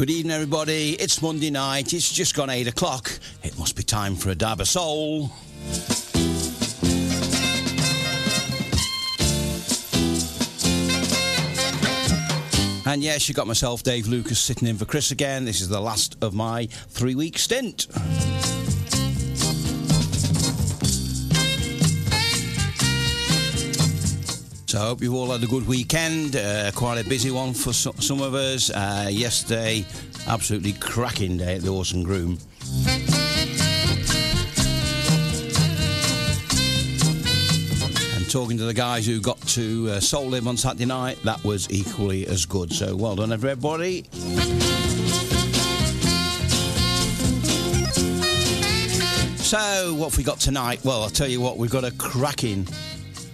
Good 0.00 0.08
evening, 0.08 0.32
everybody. 0.32 0.92
It's 0.92 1.20
Monday 1.20 1.50
night. 1.50 1.92
It's 1.92 2.10
just 2.10 2.34
gone 2.34 2.48
eight 2.48 2.66
o'clock. 2.66 3.10
It 3.42 3.58
must 3.58 3.76
be 3.76 3.82
time 3.82 4.16
for 4.16 4.30
a 4.30 4.34
dab 4.34 4.58
of 4.58 4.66
soul. 4.66 5.30
And 12.86 13.02
yes, 13.02 13.28
you 13.28 13.34
got 13.34 13.46
myself, 13.46 13.82
Dave 13.82 14.08
Lucas, 14.08 14.38
sitting 14.38 14.68
in 14.68 14.78
for 14.78 14.86
Chris 14.86 15.10
again. 15.10 15.44
This 15.44 15.60
is 15.60 15.68
the 15.68 15.82
last 15.82 16.16
of 16.22 16.32
my 16.32 16.64
three 16.64 17.14
week 17.14 17.36
stint. 17.36 17.86
So 24.70 24.78
I 24.78 24.82
hope 24.82 25.02
you've 25.02 25.14
all 25.14 25.32
had 25.32 25.42
a 25.42 25.48
good 25.48 25.66
weekend. 25.66 26.36
Uh, 26.36 26.70
quite 26.70 27.04
a 27.04 27.08
busy 27.08 27.32
one 27.32 27.54
for 27.54 27.72
so- 27.72 27.92
some 27.98 28.22
of 28.22 28.34
us. 28.34 28.70
Uh, 28.70 29.08
yesterday, 29.10 29.84
absolutely 30.28 30.74
cracking 30.74 31.38
day 31.38 31.56
at 31.56 31.62
the 31.62 31.72
Horse 31.72 31.90
and 31.90 32.04
Groom. 32.04 32.38
And 38.14 38.30
talking 38.30 38.56
to 38.58 38.64
the 38.64 38.72
guys 38.72 39.04
who 39.06 39.20
got 39.20 39.40
to 39.48 39.90
uh, 39.90 39.98
Soul 39.98 40.28
Live 40.28 40.46
on 40.46 40.56
Saturday 40.56 40.84
night, 40.84 41.20
that 41.24 41.42
was 41.42 41.68
equally 41.68 42.28
as 42.28 42.46
good. 42.46 42.72
So 42.72 42.94
well 42.94 43.16
done, 43.16 43.32
everybody. 43.32 44.04
So, 49.42 49.94
what 49.94 50.10
have 50.10 50.16
we 50.16 50.22
got 50.22 50.38
tonight? 50.38 50.78
Well, 50.84 51.02
I'll 51.02 51.10
tell 51.10 51.26
you 51.26 51.40
what, 51.40 51.56
we've 51.56 51.72
got 51.72 51.82
a 51.82 51.90
cracking 51.90 52.68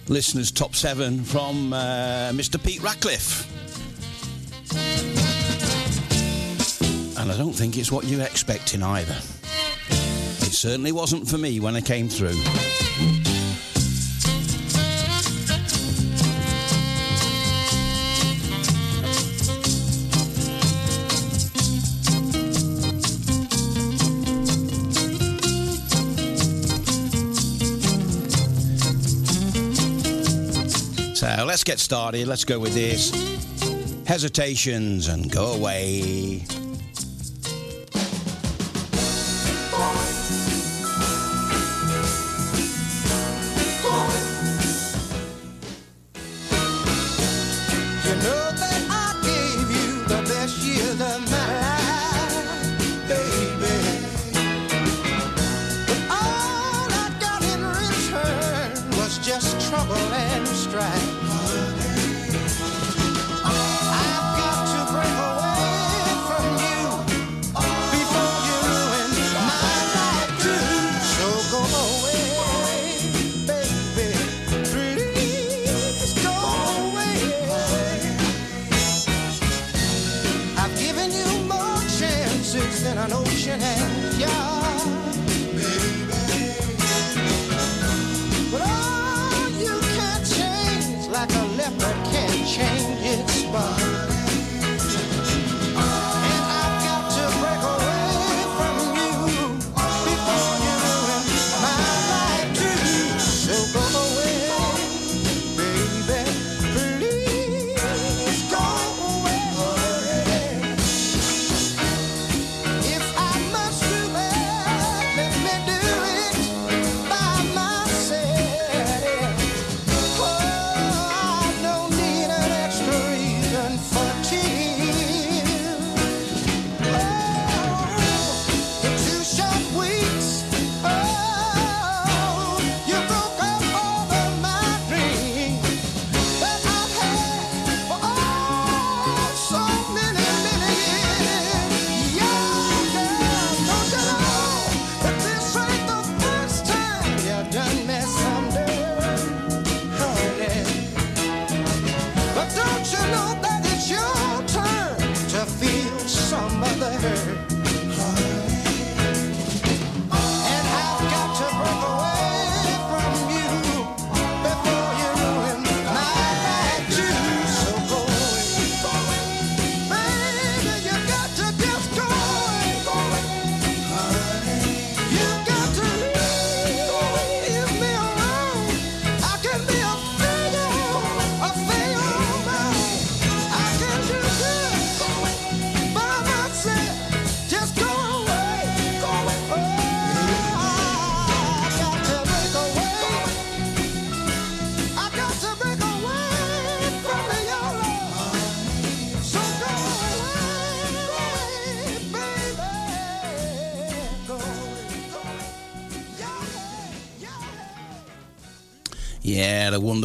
listeners' 0.09 0.51
top 0.51 0.75
seven 0.75 1.23
from 1.23 1.73
uh, 1.73 2.31
Mr. 2.31 2.63
Pete 2.63 2.81
Ratcliffe. 2.81 3.45
And 7.19 7.31
I 7.31 7.37
don't 7.37 7.53
think 7.53 7.77
it's 7.77 7.91
what 7.91 8.05
you're 8.05 8.21
expecting 8.21 8.83
either. 8.83 9.17
It 10.39 10.53
certainly 10.53 10.91
wasn't 10.91 11.27
for 11.27 11.37
me 11.37 11.59
when 11.59 11.75
I 11.75 11.81
came 11.81 12.07
through. 12.07 13.26
Let's 31.57 31.63
get 31.63 31.79
started. 31.79 32.27
Let's 32.27 32.45
go 32.45 32.59
with 32.59 32.75
this. 32.75 33.09
Hesitations 34.05 35.07
and 35.07 35.31
go 35.31 35.53
away. 35.53 36.43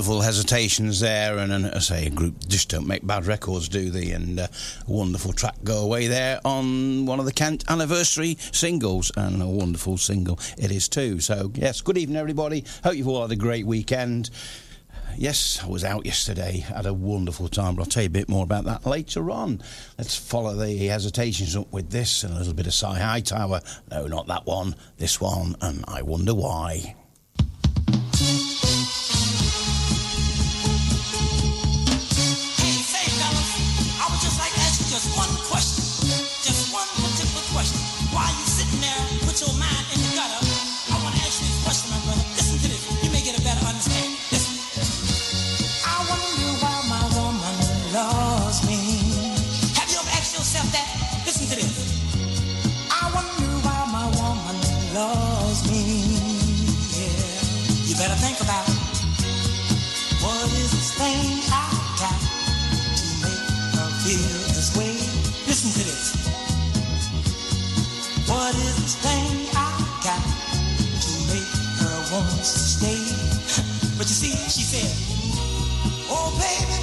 wonderful 0.02 0.22
hesitations 0.22 0.99
there, 0.99 1.38
and, 1.38 1.52
and 1.52 1.66
I 1.66 1.78
say 1.78 2.06
a 2.06 2.10
group 2.10 2.49
just 2.49 2.69
don't 2.69 2.88
make 2.88 3.06
bad 3.06 3.25
records, 3.25 3.69
do 3.69 3.88
they? 3.88 4.10
And 4.10 4.40
uh, 4.40 4.49
a 4.88 4.90
wonderful 4.90 5.32
track 5.32 5.54
go 5.62 5.84
away 5.84 6.08
there 6.08 6.40
on 6.44 7.06
one 7.06 7.20
of 7.20 7.25
the 7.25 7.32
Kent 7.32 7.62
anniversary 7.69 8.37
singles, 8.50 9.12
and 9.16 9.40
a 9.40 9.46
wonderful 9.46 9.96
single 9.99 10.40
it 10.58 10.72
is 10.72 10.88
too. 10.88 11.20
So 11.20 11.52
yes, 11.54 11.82
good 11.82 11.96
evening 11.96 12.16
everybody. 12.16 12.64
Hope 12.82 12.96
you've 12.96 13.06
all 13.06 13.22
had 13.22 13.31
a 13.31 13.37
great 13.37 13.64
weekend. 13.64 14.31
Yes, 15.16 15.60
I 15.62 15.69
was 15.69 15.84
out 15.84 16.05
yesterday, 16.05 16.58
had 16.58 16.87
a 16.87 16.93
wonderful 16.93 17.46
time, 17.46 17.76
but 17.76 17.82
I'll 17.82 17.87
tell 17.87 18.02
you 18.02 18.08
a 18.08 18.10
bit 18.10 18.28
more 18.28 18.43
about 18.43 18.64
that 18.64 18.84
later 18.84 19.31
on. 19.31 19.62
Let's 19.98 20.16
follow 20.16 20.56
the 20.56 20.88
hesitations 20.88 21.55
up 21.55 21.72
with 21.72 21.90
this 21.90 22.25
and 22.25 22.34
a 22.34 22.38
little 22.38 22.55
bit 22.55 22.66
of 22.66 22.72
Sci 22.72 22.98
High 22.98 23.20
Tower. 23.20 23.60
No, 23.88 24.08
not 24.08 24.26
that 24.26 24.46
one, 24.46 24.75
this 24.98 25.20
one, 25.20 25.55
and 25.60 25.84
I 25.87 26.02
wonder 26.02 26.34
why. 26.34 26.96
Oh, 74.74 76.32
baby. 76.40 76.81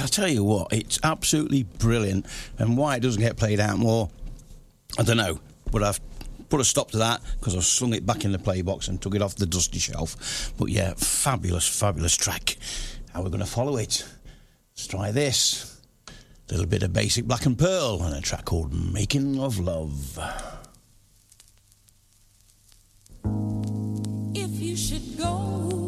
I 0.00 0.06
tell 0.06 0.28
you 0.28 0.44
what, 0.44 0.72
it's 0.72 0.98
absolutely 1.02 1.64
brilliant. 1.64 2.26
And 2.58 2.76
why 2.76 2.96
it 2.96 3.00
doesn't 3.00 3.20
get 3.20 3.36
played 3.36 3.60
out 3.60 3.78
more, 3.78 4.10
I 4.98 5.02
don't 5.02 5.16
know. 5.16 5.40
But 5.70 5.82
I've 5.82 6.00
put 6.48 6.60
a 6.60 6.64
stop 6.64 6.90
to 6.92 6.98
that 6.98 7.20
because 7.38 7.56
I've 7.56 7.64
slung 7.64 7.94
it 7.94 8.06
back 8.06 8.24
in 8.24 8.32
the 8.32 8.38
play 8.38 8.62
box 8.62 8.88
and 8.88 9.00
took 9.00 9.14
it 9.14 9.22
off 9.22 9.36
the 9.36 9.46
dusty 9.46 9.78
shelf. 9.78 10.52
But 10.58 10.70
yeah, 10.70 10.94
fabulous, 10.96 11.68
fabulous 11.68 12.16
track. 12.16 12.56
How 13.12 13.22
we're 13.22 13.30
going 13.30 13.40
to 13.40 13.46
follow 13.46 13.76
it? 13.76 14.04
Let's 14.72 14.86
try 14.86 15.10
this. 15.10 15.80
A 16.48 16.52
little 16.52 16.66
bit 16.66 16.82
of 16.82 16.92
basic 16.92 17.24
Black 17.24 17.46
and 17.46 17.58
Pearl 17.58 18.02
and 18.02 18.14
a 18.14 18.20
track 18.20 18.44
called 18.44 18.72
Making 18.72 19.40
of 19.40 19.58
Love. 19.58 20.18
If 24.34 24.60
you 24.60 24.76
should 24.76 25.18
go 25.18 25.85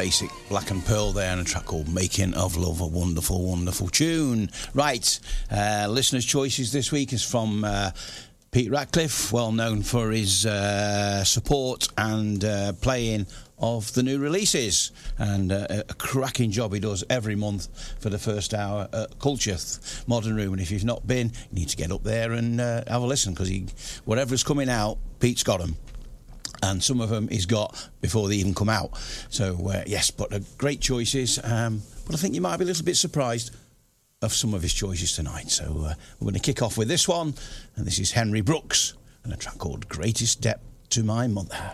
basic 0.00 0.30
Black 0.48 0.70
and 0.70 0.82
Pearl 0.86 1.12
there 1.12 1.30
and 1.30 1.42
a 1.42 1.44
track 1.44 1.66
called 1.66 1.92
Making 1.92 2.32
of 2.32 2.56
Love, 2.56 2.80
a 2.80 2.86
wonderful, 2.86 3.44
wonderful 3.44 3.88
tune. 3.88 4.48
Right, 4.72 5.20
uh, 5.52 5.88
listeners' 5.90 6.24
choices 6.24 6.72
this 6.72 6.90
week 6.90 7.12
is 7.12 7.22
from 7.22 7.66
uh, 7.66 7.90
Pete 8.50 8.70
Ratcliffe, 8.70 9.30
well 9.30 9.52
known 9.52 9.82
for 9.82 10.10
his 10.10 10.46
uh, 10.46 11.22
support 11.24 11.88
and 11.98 12.42
uh, 12.42 12.72
playing 12.80 13.26
of 13.58 13.92
the 13.92 14.02
new 14.02 14.18
releases, 14.18 14.90
and 15.18 15.52
uh, 15.52 15.66
a 15.68 15.94
cracking 15.98 16.50
job 16.50 16.72
he 16.72 16.80
does 16.80 17.04
every 17.10 17.36
month 17.36 17.68
for 18.00 18.08
the 18.08 18.18
first 18.18 18.54
hour 18.54 18.88
at 18.94 19.18
Culture 19.18 19.58
Modern 20.06 20.34
Room. 20.34 20.54
And 20.54 20.62
if 20.62 20.70
you've 20.70 20.82
not 20.82 21.06
been, 21.06 21.26
you 21.50 21.60
need 21.60 21.68
to 21.68 21.76
get 21.76 21.92
up 21.92 22.04
there 22.04 22.32
and 22.32 22.58
uh, 22.58 22.84
have 22.88 23.02
a 23.02 23.06
listen 23.06 23.34
because 23.34 24.00
whatever's 24.06 24.44
coming 24.44 24.70
out, 24.70 24.96
Pete's 25.18 25.42
got 25.42 25.60
them 25.60 25.76
and 26.62 26.82
some 26.82 27.00
of 27.00 27.08
them 27.08 27.28
he's 27.28 27.46
got 27.46 27.88
before 28.00 28.28
they 28.28 28.36
even 28.36 28.54
come 28.54 28.68
out. 28.68 28.96
So 29.30 29.56
uh, 29.68 29.82
yes, 29.86 30.10
but 30.10 30.32
uh, 30.32 30.40
great 30.58 30.80
choices. 30.80 31.38
Um, 31.42 31.82
but 32.06 32.14
I 32.14 32.18
think 32.18 32.34
you 32.34 32.40
might 32.40 32.56
be 32.56 32.64
a 32.64 32.66
little 32.66 32.84
bit 32.84 32.96
surprised 32.96 33.54
of 34.22 34.32
some 34.32 34.54
of 34.54 34.62
his 34.62 34.74
choices 34.74 35.14
tonight. 35.14 35.50
So 35.50 35.64
uh, 35.64 35.94
we're 36.18 36.26
going 36.26 36.34
to 36.34 36.40
kick 36.40 36.62
off 36.62 36.76
with 36.76 36.88
this 36.88 37.08
one, 37.08 37.34
and 37.76 37.86
this 37.86 37.98
is 37.98 38.12
Henry 38.12 38.40
Brooks 38.40 38.94
and 39.24 39.32
a 39.32 39.36
track 39.36 39.58
called 39.58 39.88
"Greatest 39.88 40.32
Step 40.32 40.62
to 40.90 41.02
My 41.02 41.26
Mother." 41.26 41.72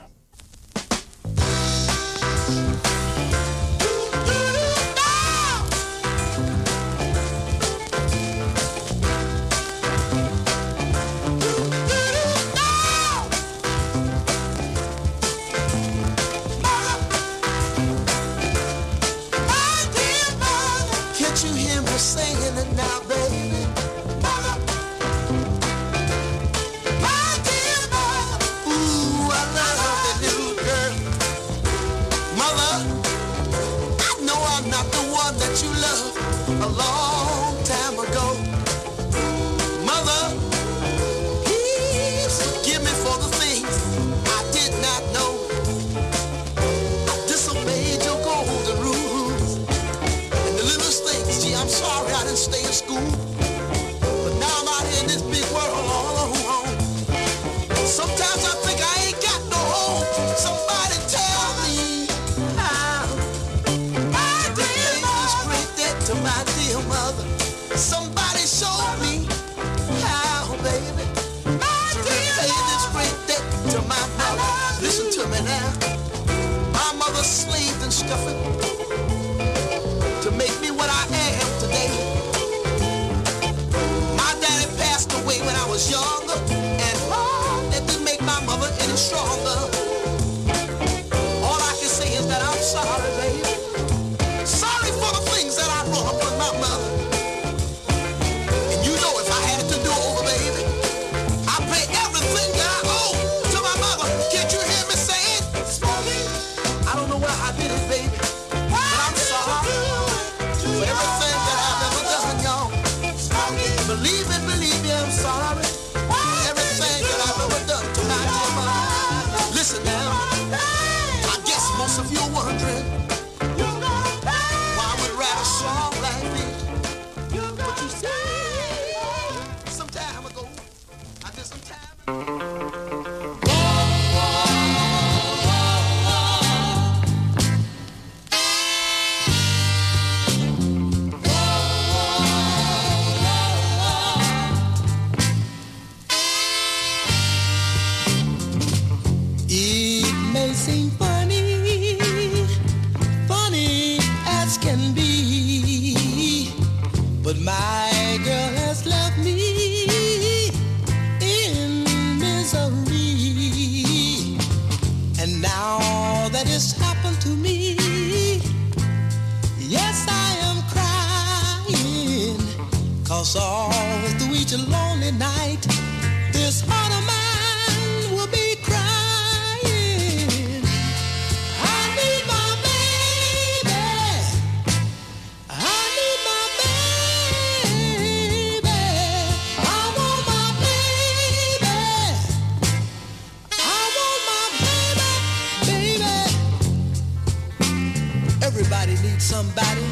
Everybody 198.78 199.08
needs 199.08 199.24
somebody. 199.24 199.86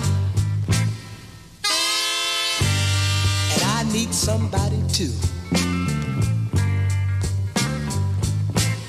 And 3.53 3.63
I 3.63 3.85
need 3.91 4.13
somebody 4.13 4.83
too. 4.89 5.11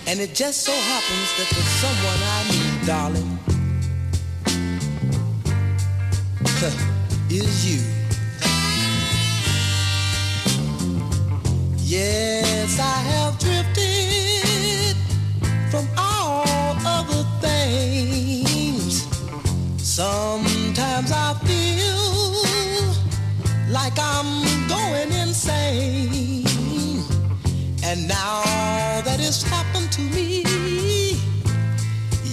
And 0.06 0.20
it 0.20 0.36
just 0.36 0.64
so 0.64 0.74
happens 0.74 1.38
that 1.38 1.48
the 1.50 1.62
someone 1.80 2.22
I 2.22 2.44
need, 2.52 2.86
darling, 2.86 3.40
is 7.30 7.66
you. 7.66 7.82
Yes, 11.78 12.80
I 12.80 12.84
have 12.84 13.40
drifted. 13.40 13.75
Sometimes 19.96 21.10
I 21.14 21.34
feel 21.46 22.92
like 23.72 23.94
I'm 23.98 24.44
going 24.68 25.10
insane. 25.14 26.44
And 27.82 28.06
now 28.06 28.44
that 29.06 29.20
it's 29.22 29.42
happened 29.44 29.90
to 29.94 30.02
me, 30.02 30.44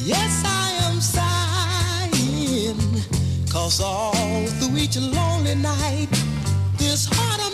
yes, 0.02 0.42
I 0.44 0.72
am 0.90 1.00
sighing. 1.00 2.80
Cause 3.48 3.80
all 3.80 4.44
through 4.58 4.78
each 4.78 4.96
lonely 4.98 5.54
night, 5.54 6.08
this 6.78 7.06
heart 7.12 7.40
of 7.46 7.51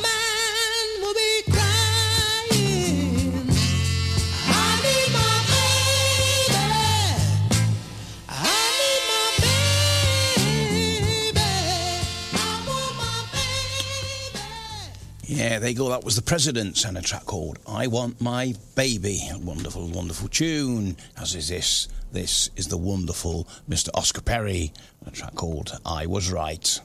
there 15.49 15.61
they 15.61 15.73
go. 15.73 15.89
That 15.89 16.05
was 16.05 16.15
the 16.15 16.21
Presidents 16.21 16.85
and 16.85 16.99
a 16.99 17.01
track 17.01 17.25
called 17.25 17.59
I 17.67 17.87
Want 17.87 18.21
My 18.21 18.55
Baby. 18.75 19.19
A 19.33 19.39
wonderful, 19.39 19.89
wonderful 19.89 20.29
tune, 20.29 20.99
as 21.17 21.35
is 21.35 21.49
this. 21.49 21.89
This 22.13 22.51
is 22.57 22.69
the 22.69 22.77
wonderful 22.77 23.49
Mr. 23.67 23.89
Oscar 23.95 24.21
Perry, 24.21 24.75
a 25.07 25.11
track 25.11 25.35
called 25.37 25.73
I 25.87 26.05
Was 26.05 26.31
Right. 26.31 26.79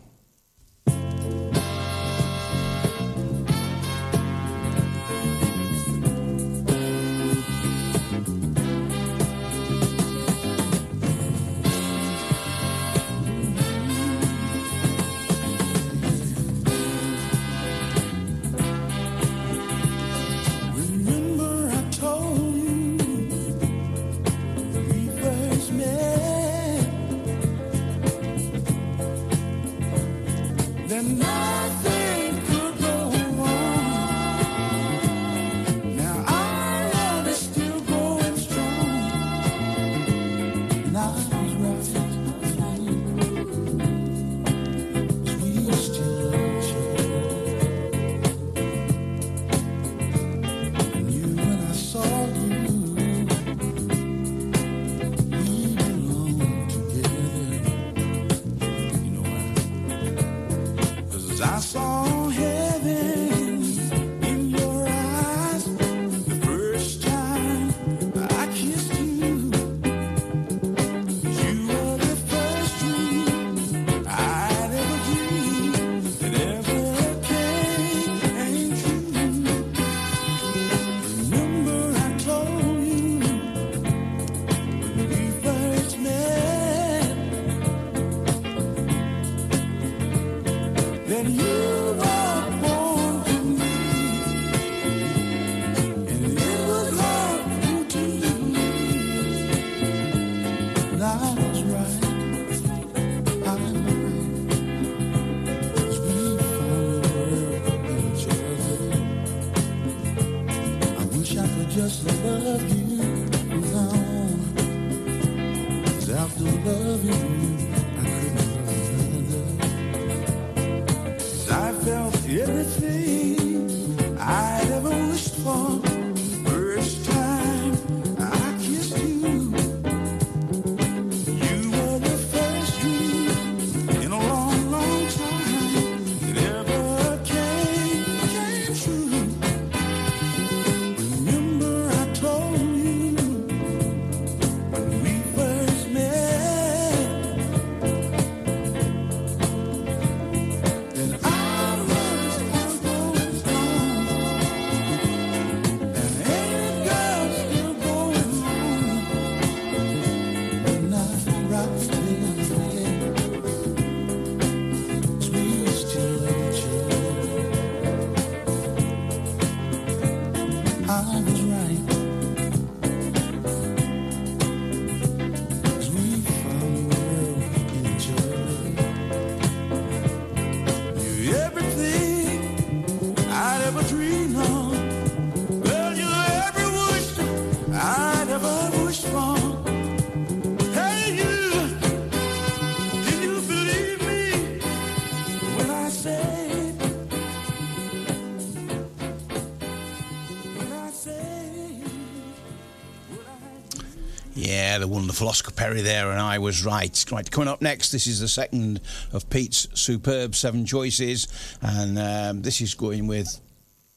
wonderful 204.94 205.28
Oscar 205.28 205.52
Perry 205.52 205.82
there, 205.82 206.12
and 206.12 206.20
I 206.20 206.38
was 206.38 206.64
right. 206.64 207.06
Right, 207.12 207.30
coming 207.30 207.50
up 207.50 207.62
next, 207.62 207.92
this 207.92 208.08
is 208.08 208.20
the 208.20 208.28
second 208.28 208.80
of 209.12 209.30
Pete's 209.30 209.68
superb 209.74 210.36
seven 210.36 210.66
choices, 210.66 211.28
and 211.62 211.98
um, 211.98 212.42
this 212.42 212.62
is 212.62 212.76
going 212.76 213.08
with 213.08 213.40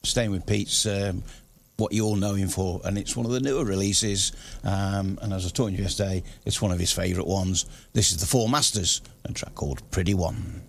staying 0.02 0.30
with 0.30 0.46
Pete's. 0.46 0.86
Um, 0.86 1.22
what 1.78 1.92
you 1.92 2.06
all 2.06 2.16
know 2.16 2.32
him 2.32 2.48
for, 2.48 2.80
and 2.84 2.96
it's 2.96 3.14
one 3.14 3.26
of 3.26 3.32
the 3.32 3.40
newer 3.40 3.62
releases. 3.62 4.32
Um, 4.64 5.18
and 5.20 5.30
as 5.34 5.44
I 5.44 5.50
told 5.50 5.72
you 5.72 5.82
yesterday, 5.82 6.22
it's 6.46 6.62
one 6.62 6.72
of 6.72 6.78
his 6.78 6.90
favourite 6.90 7.28
ones. 7.28 7.66
This 7.92 8.12
is 8.12 8.16
the 8.16 8.24
Four 8.24 8.48
Masters, 8.48 9.02
a 9.26 9.32
track 9.34 9.54
called 9.54 9.82
Pretty 9.90 10.14
One. 10.14 10.62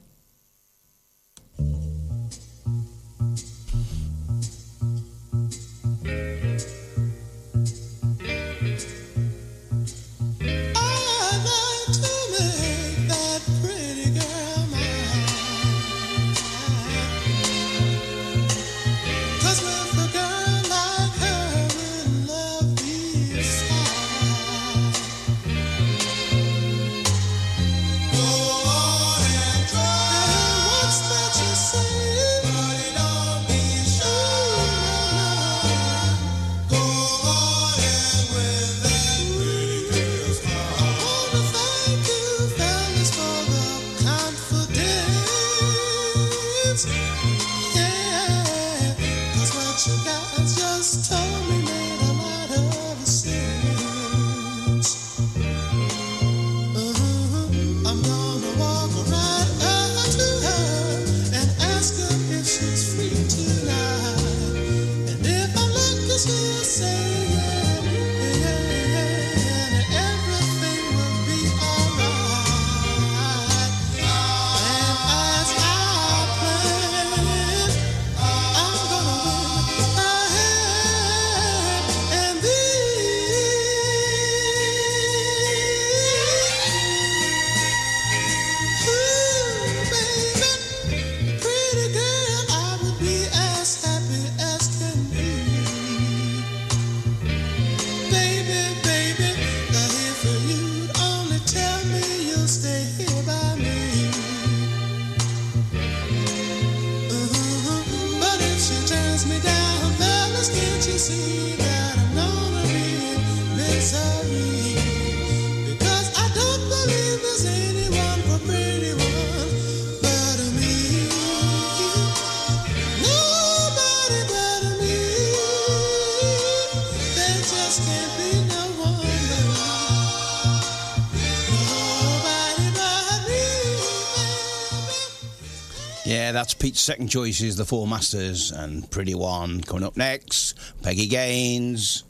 that's 136.37 136.53
Pete's 136.53 136.79
second 136.79 137.07
choice 137.07 137.41
is 137.41 137.57
the 137.57 137.65
Four 137.65 137.87
Masters 137.87 138.51
and 138.51 138.87
Pretty 138.91 139.15
One 139.15 139.59
coming 139.59 139.83
up 139.83 139.97
next. 139.97 140.53
Peggy 140.83 141.07
Gaines. 141.07 142.03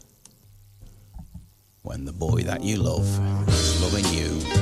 When 1.83 2.03
the 2.03 2.11
boy 2.11 2.41
that 2.41 2.61
you 2.61 2.75
love 2.75 3.07
is 3.47 3.81
loving 3.81 4.03
you. 4.13 4.56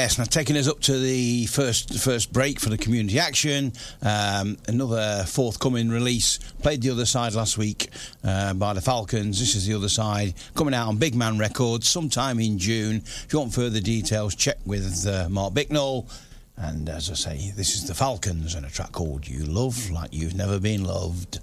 Yes, 0.00 0.16
now 0.16 0.24
taking 0.24 0.56
us 0.56 0.66
up 0.66 0.80
to 0.80 0.98
the 0.98 1.44
first 1.44 1.98
first 1.98 2.32
break 2.32 2.58
for 2.58 2.70
the 2.70 2.78
community 2.78 3.18
action. 3.18 3.74
Um, 4.00 4.56
another 4.66 5.24
forthcoming 5.28 5.90
release. 5.90 6.38
Played 6.62 6.80
the 6.80 6.88
other 6.88 7.04
side 7.04 7.34
last 7.34 7.58
week 7.58 7.90
uh, 8.24 8.54
by 8.54 8.72
the 8.72 8.80
Falcons. 8.80 9.38
This 9.38 9.54
is 9.54 9.66
the 9.66 9.74
other 9.74 9.90
side 9.90 10.32
coming 10.54 10.72
out 10.72 10.88
on 10.88 10.96
Big 10.96 11.14
Man 11.14 11.36
Records 11.36 11.86
sometime 11.86 12.40
in 12.40 12.56
June. 12.56 13.02
If 13.04 13.26
you 13.30 13.40
want 13.40 13.52
further 13.52 13.78
details, 13.78 14.34
check 14.34 14.56
with 14.64 15.06
uh, 15.06 15.28
Mark 15.28 15.52
Bicknell. 15.52 16.08
And 16.56 16.88
as 16.88 17.10
I 17.10 17.14
say, 17.14 17.52
this 17.54 17.74
is 17.74 17.86
the 17.86 17.94
Falcons 17.94 18.54
and 18.54 18.64
a 18.64 18.70
track 18.70 18.92
called 18.92 19.28
"You 19.28 19.44
Love 19.44 19.90
Like 19.90 20.14
You've 20.14 20.34
Never 20.34 20.58
Been 20.58 20.82
Loved." 20.82 21.40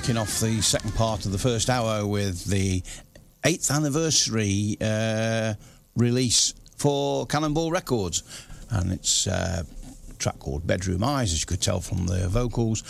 Kicking 0.00 0.18
off 0.18 0.40
the 0.40 0.60
second 0.60 0.94
part 0.94 1.24
of 1.24 1.32
the 1.32 1.38
first 1.38 1.70
hour 1.70 2.06
with 2.06 2.44
the 2.44 2.82
eighth 3.46 3.70
anniversary 3.70 4.76
uh, 4.78 5.54
release 5.96 6.52
for 6.76 7.24
Cannonball 7.24 7.70
Records. 7.70 8.22
And 8.68 8.92
it's 8.92 9.26
a 9.26 9.64
track 10.18 10.38
called 10.38 10.66
Bedroom 10.66 11.02
Eyes, 11.02 11.32
as 11.32 11.40
you 11.40 11.46
could 11.46 11.62
tell 11.62 11.80
from 11.80 12.06
the 12.06 12.28
vocals, 12.28 12.82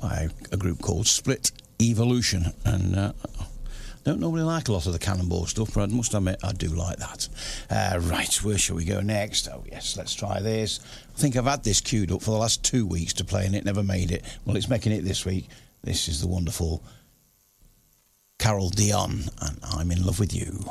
by 0.00 0.30
a 0.50 0.56
group 0.56 0.80
called 0.80 1.06
Split 1.06 1.52
Evolution. 1.78 2.46
And 2.64 2.96
uh, 2.96 3.12
don't 4.04 4.20
normally 4.20 4.44
like 4.44 4.68
a 4.68 4.72
lot 4.72 4.86
of 4.86 4.94
the 4.94 4.98
Cannonball 4.98 5.44
stuff, 5.44 5.74
but 5.74 5.82
I 5.82 5.86
must 5.92 6.14
admit 6.14 6.38
I 6.42 6.52
do 6.52 6.68
like 6.68 6.96
that. 6.96 7.28
Uh, 7.68 8.00
right, 8.04 8.34
where 8.42 8.56
shall 8.56 8.76
we 8.76 8.86
go 8.86 9.02
next? 9.02 9.46
Oh, 9.48 9.62
yes, 9.70 9.98
let's 9.98 10.14
try 10.14 10.40
this. 10.40 10.80
I 11.14 11.18
think 11.18 11.36
I've 11.36 11.44
had 11.44 11.64
this 11.64 11.82
queued 11.82 12.10
up 12.12 12.22
for 12.22 12.30
the 12.30 12.38
last 12.38 12.64
two 12.64 12.86
weeks 12.86 13.12
to 13.12 13.24
play 13.24 13.44
and 13.44 13.54
it 13.54 13.66
never 13.66 13.82
made 13.82 14.10
it. 14.10 14.24
Well, 14.46 14.56
it's 14.56 14.70
making 14.70 14.92
it 14.92 15.04
this 15.04 15.26
week. 15.26 15.50
This 15.86 16.08
is 16.08 16.20
the 16.20 16.26
wonderful 16.26 16.82
Carol 18.40 18.70
Dion, 18.70 19.26
and 19.40 19.60
I'm 19.62 19.92
in 19.92 20.04
love 20.04 20.18
with 20.18 20.34
you. 20.34 20.64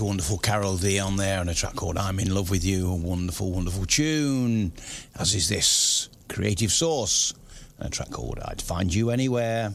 the 0.00 0.06
wonderful 0.06 0.38
Carol 0.38 0.78
Dion 0.78 1.16
there, 1.16 1.42
and 1.42 1.50
a 1.50 1.54
track 1.54 1.76
called 1.76 1.98
I'm 1.98 2.18
in 2.20 2.34
Love 2.34 2.48
with 2.48 2.64
You, 2.64 2.90
a 2.90 2.94
wonderful, 2.94 3.52
wonderful 3.52 3.84
tune, 3.84 4.72
as 5.18 5.34
is 5.34 5.50
this 5.50 6.08
Creative 6.26 6.72
Source, 6.72 7.34
and 7.78 7.88
a 7.88 7.90
track 7.90 8.10
called 8.10 8.38
I'd 8.42 8.62
Find 8.62 8.94
You 8.94 9.10
Anywhere. 9.10 9.74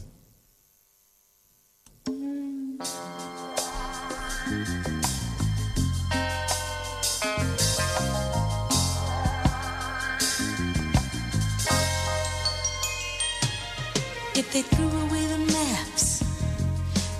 If 14.34 14.52
they 14.52 14.62
threw 14.62 14.88
away 14.88 15.26
the 15.26 15.38
maps 15.52 16.24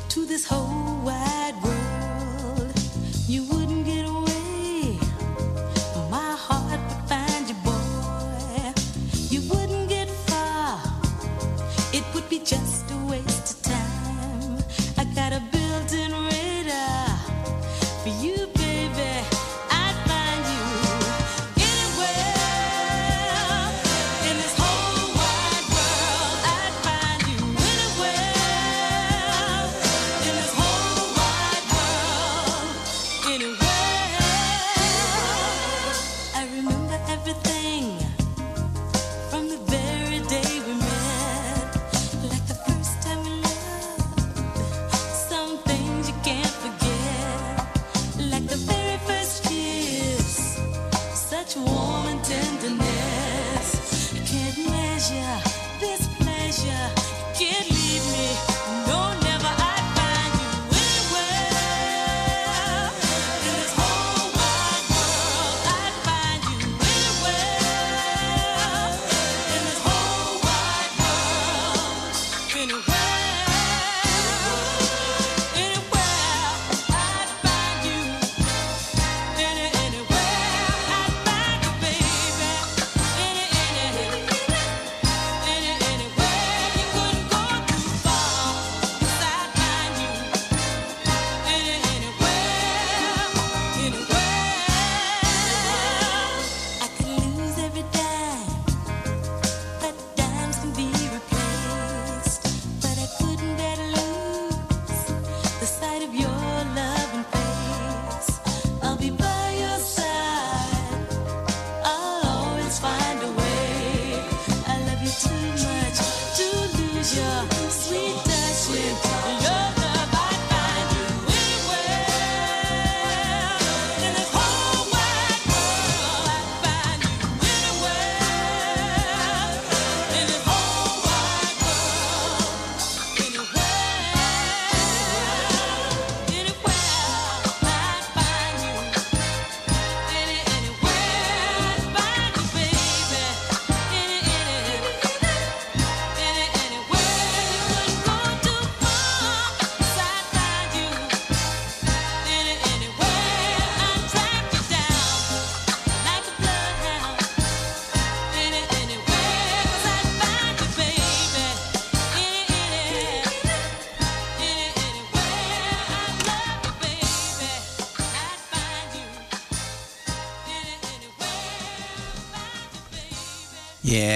to 0.09 0.27
this 0.27 0.45
whole 0.45 0.86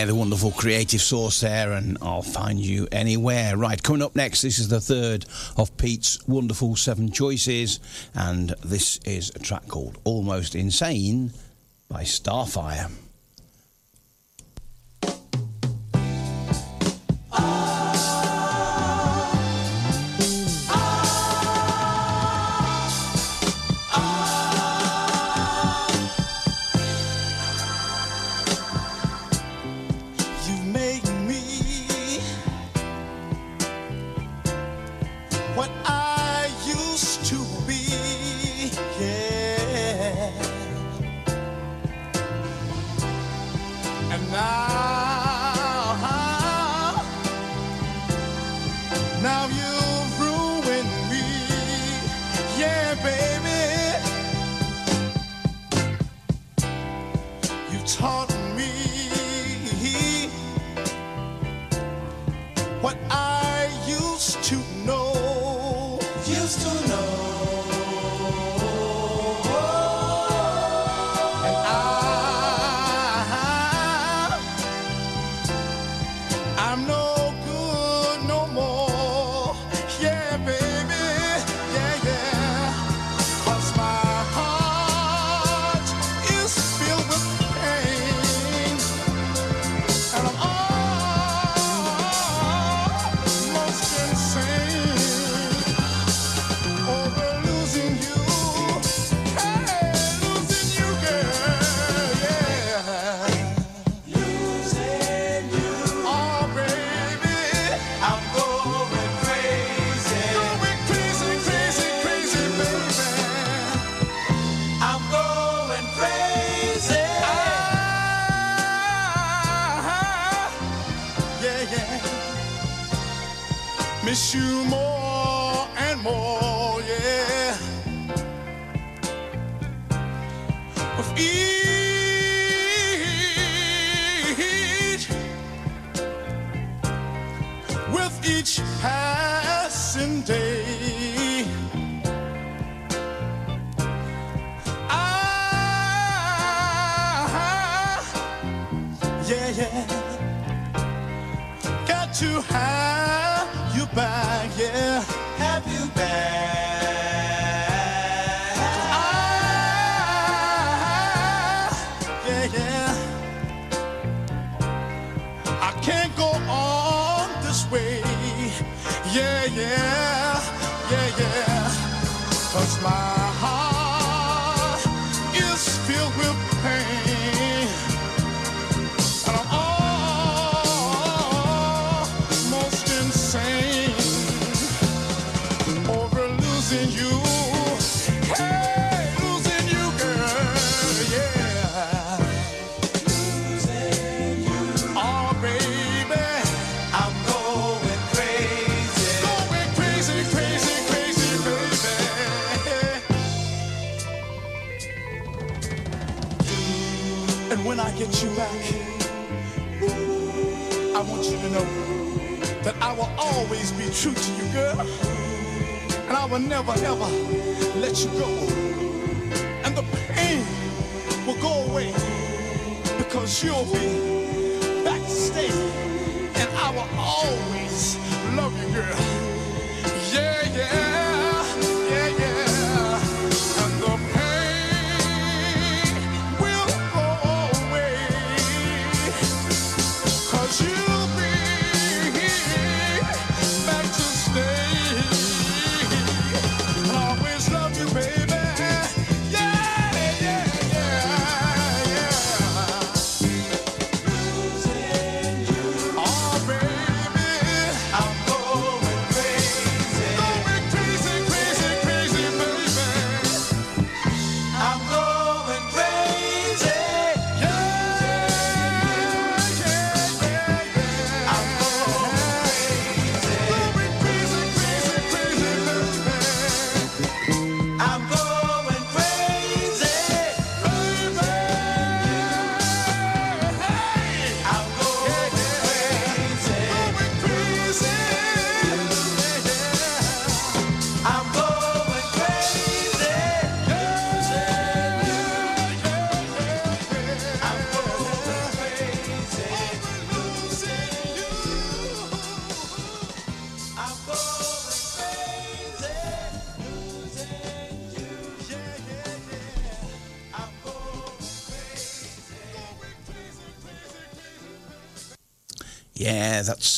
there, 0.00 0.06
the 0.06 0.14
wonderful 0.14 0.50
creative 0.52 1.02
source 1.02 1.40
there, 1.40 1.72
and 1.72 1.98
I'll 2.00 2.22
find 2.22 2.58
you 2.58 2.88
anywhere. 2.90 3.54
Right, 3.54 3.82
coming 3.82 4.00
up 4.00 4.16
next, 4.16 4.40
this 4.40 4.58
is 4.58 4.68
the 4.68 4.80
third 4.80 5.26
of 5.58 5.76
Pete's 5.76 6.26
wonderful 6.26 6.74
seven 6.74 7.12
choices, 7.12 7.80
and 8.14 8.54
this 8.64 8.98
is 9.04 9.30
a 9.36 9.38
track 9.38 9.68
called 9.68 9.98
Almost 10.04 10.54
Insane 10.54 11.32
by 11.90 12.04
Starfire. 12.04 12.90
what 35.56 35.70
I 35.84 35.89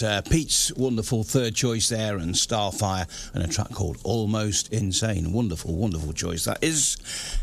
uh, 0.02 0.22
Pete's 0.22 0.72
wonderful 0.74 1.24
third 1.24 1.54
choice 1.54 1.88
there, 1.88 2.16
and 2.16 2.34
Starfire, 2.34 3.06
and 3.34 3.42
a 3.42 3.48
track 3.48 3.70
called 3.70 3.98
Almost 4.04 4.72
Insane. 4.72 5.32
Wonderful, 5.32 5.74
wonderful 5.74 6.12
choice 6.12 6.44
that 6.44 6.62
is. 6.62 6.96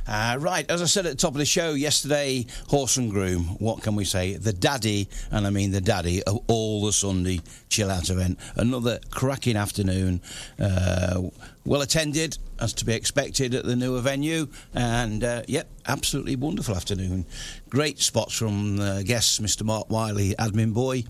Uh, 0.07 0.37
right, 0.39 0.69
as 0.69 0.81
I 0.81 0.85
said 0.85 1.05
at 1.05 1.11
the 1.11 1.17
top 1.17 1.33
of 1.33 1.39
the 1.39 1.45
show 1.45 1.73
yesterday, 1.73 2.45
Horse 2.67 2.97
and 2.97 3.11
Groom, 3.11 3.43
what 3.59 3.81
can 3.81 3.95
we 3.95 4.05
say? 4.05 4.35
The 4.35 4.53
daddy, 4.53 5.07
and 5.31 5.45
I 5.45 5.49
mean 5.49 5.71
the 5.71 5.81
daddy, 5.81 6.23
of 6.23 6.39
all 6.47 6.85
the 6.85 6.93
Sunday 6.93 7.41
chill 7.69 7.89
out 7.89 8.09
event. 8.09 8.39
Another 8.55 8.99
cracking 9.11 9.55
afternoon. 9.55 10.21
Uh, 10.59 11.29
well 11.65 11.81
attended, 11.81 12.37
as 12.59 12.73
to 12.73 12.85
be 12.85 12.93
expected 12.93 13.53
at 13.53 13.65
the 13.65 13.75
newer 13.75 14.01
venue, 14.01 14.47
and 14.73 15.23
uh, 15.23 15.43
yep, 15.47 15.69
absolutely 15.87 16.35
wonderful 16.35 16.75
afternoon. 16.75 17.25
Great 17.69 17.99
spots 17.99 18.35
from 18.35 18.79
uh, 18.79 19.03
guests, 19.03 19.39
Mr. 19.39 19.63
Mark 19.63 19.89
Wiley, 19.89 20.35
admin 20.39 20.73
boy, 20.73 21.03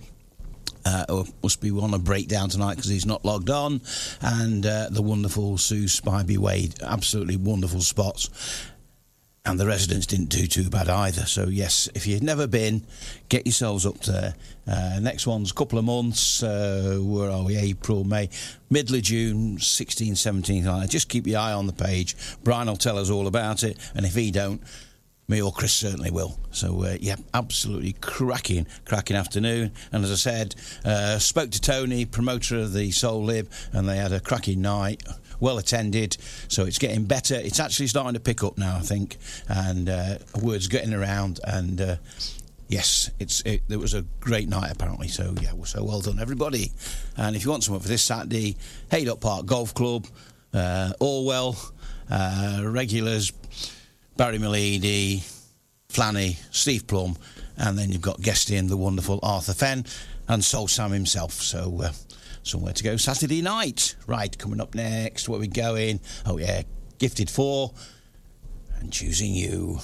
uh, 0.86 1.24
must 1.44 1.62
be 1.62 1.72
on 1.72 1.94
a 1.94 2.00
breakdown 2.00 2.50
tonight 2.50 2.76
because 2.76 2.90
he's 2.90 3.06
not 3.06 3.26
logged 3.26 3.50
on, 3.50 3.82
and 4.22 4.66
uh, 4.66 4.90
the 4.90 5.02
wonderful 5.02 5.58
Sue 5.58 5.86
Spivey 5.86 6.38
Wade. 6.38 6.76
Absolutely 6.82 7.38
wonderful 7.38 7.82
spots. 7.82 8.30
And 9.46 9.60
the 9.60 9.66
residents 9.66 10.06
didn't 10.06 10.30
do 10.30 10.46
too 10.48 10.70
bad 10.70 10.90
either. 10.90 11.26
So, 11.26 11.48
yes, 11.48 11.90
if 11.96 12.06
you've 12.06 12.22
never 12.22 12.46
been, 12.46 12.86
get 13.30 13.48
yourselves 13.48 13.86
up 13.86 14.00
there. 14.02 14.36
Uh, 14.68 15.00
next 15.02 15.26
one's 15.26 15.52
a 15.52 15.54
couple 15.54 15.80
of 15.80 15.86
months. 15.86 16.44
Uh, 16.44 17.00
where 17.02 17.32
are 17.32 17.44
we? 17.44 17.56
April, 17.56 18.04
May, 18.04 18.30
middle 18.70 18.98
of 18.98 19.02
June, 19.02 19.58
16, 19.58 20.16
17. 20.16 20.88
Just 20.88 21.10
keep 21.10 21.26
your 21.26 21.40
eye 21.40 21.54
on 21.54 21.68
the 21.68 21.74
page. 21.74 22.16
Brian 22.44 22.68
will 22.68 22.76
tell 22.76 23.00
us 23.00 23.10
all 23.10 23.28
about 23.28 23.64
it. 23.64 23.78
And 23.96 24.06
if 24.06 24.14
he 24.14 24.30
don't, 24.30 24.62
me 25.30 25.42
or 25.42 25.52
Chris 25.52 25.74
certainly 25.74 26.12
will. 26.12 26.38
So, 26.52 26.84
uh, 26.84 26.98
yeah, 27.00 27.16
absolutely 27.34 27.94
cracking, 28.02 28.68
cracking 28.86 29.16
afternoon. 29.16 29.72
And 29.92 30.04
as 30.04 30.12
I 30.12 30.16
said, 30.16 30.56
uh, 30.84 31.20
spoke 31.20 31.52
to 31.52 31.62
Tony, 31.62 32.06
promoter 32.06 32.58
of 32.58 32.74
the 32.74 32.92
Soul 32.92 33.24
Lib, 33.24 33.50
and 33.72 33.88
they 33.88 33.98
had 33.98 34.12
a 34.12 34.20
cracking 34.20 34.62
night. 34.62 35.04
Well 35.42 35.58
attended, 35.58 36.18
so 36.50 36.66
it's 36.66 36.80
getting 36.80 37.06
better. 37.06 37.36
It's 37.36 37.62
actually 37.62 37.88
starting 37.88 38.16
to 38.16 38.20
pick 38.20 38.44
up 38.44 38.58
now, 38.58 38.76
I 38.76 38.82
think, 38.82 39.16
and 39.48 39.88
uh, 39.88 40.18
word's 40.42 40.68
getting 40.68 40.94
around. 40.94 41.40
And 41.46 41.80
uh, 41.80 41.96
yes, 42.68 43.10
it's 43.20 43.40
it, 43.46 43.62
it 43.70 43.78
was 43.78 43.94
a 43.94 44.02
great 44.20 44.50
night 44.50 44.70
apparently. 44.70 45.08
So 45.08 45.34
yeah, 45.42 45.52
so 45.64 45.82
well 45.82 46.02
done 46.02 46.20
everybody. 46.20 46.74
And 47.16 47.38
if 47.38 47.46
you 47.46 47.52
want 47.52 47.64
someone 47.64 47.82
for 47.82 47.88
this 47.88 48.04
Saturday, 48.04 48.58
Haydock 48.92 49.22
Park 49.22 49.46
Golf 49.46 49.74
Club, 49.74 50.08
uh, 50.54 50.92
Orwell, 51.00 51.56
uh, 52.10 52.62
regulars, 52.66 53.32
Barry 54.20 54.38
Milady, 54.38 55.24
Flanny, 55.88 56.36
Steve 56.54 56.86
Plum, 56.88 57.16
and 57.56 57.80
then 57.80 57.90
you've 57.90 58.02
got 58.02 58.20
guesting 58.20 58.68
the 58.68 58.76
wonderful 58.76 59.22
Arthur 59.24 59.54
Fenn 59.54 59.86
and 60.28 60.44
Soul 60.44 60.68
Sam 60.68 60.92
himself. 60.92 61.32
So 61.32 61.84
uh, 61.84 61.94
somewhere 62.44 62.74
to 62.74 62.84
go 62.84 62.98
Saturday 62.98 63.42
night. 63.42 63.96
Right, 64.08 64.38
coming 64.38 64.60
up 64.60 64.76
next, 64.76 65.30
where 65.30 65.40
we 65.40 65.48
going? 65.48 66.02
Oh 66.26 66.38
yeah, 66.38 66.64
Gifted 66.98 67.30
Four 67.30 67.74
and 68.82 68.92
choosing 68.92 69.34
you. 69.34 69.80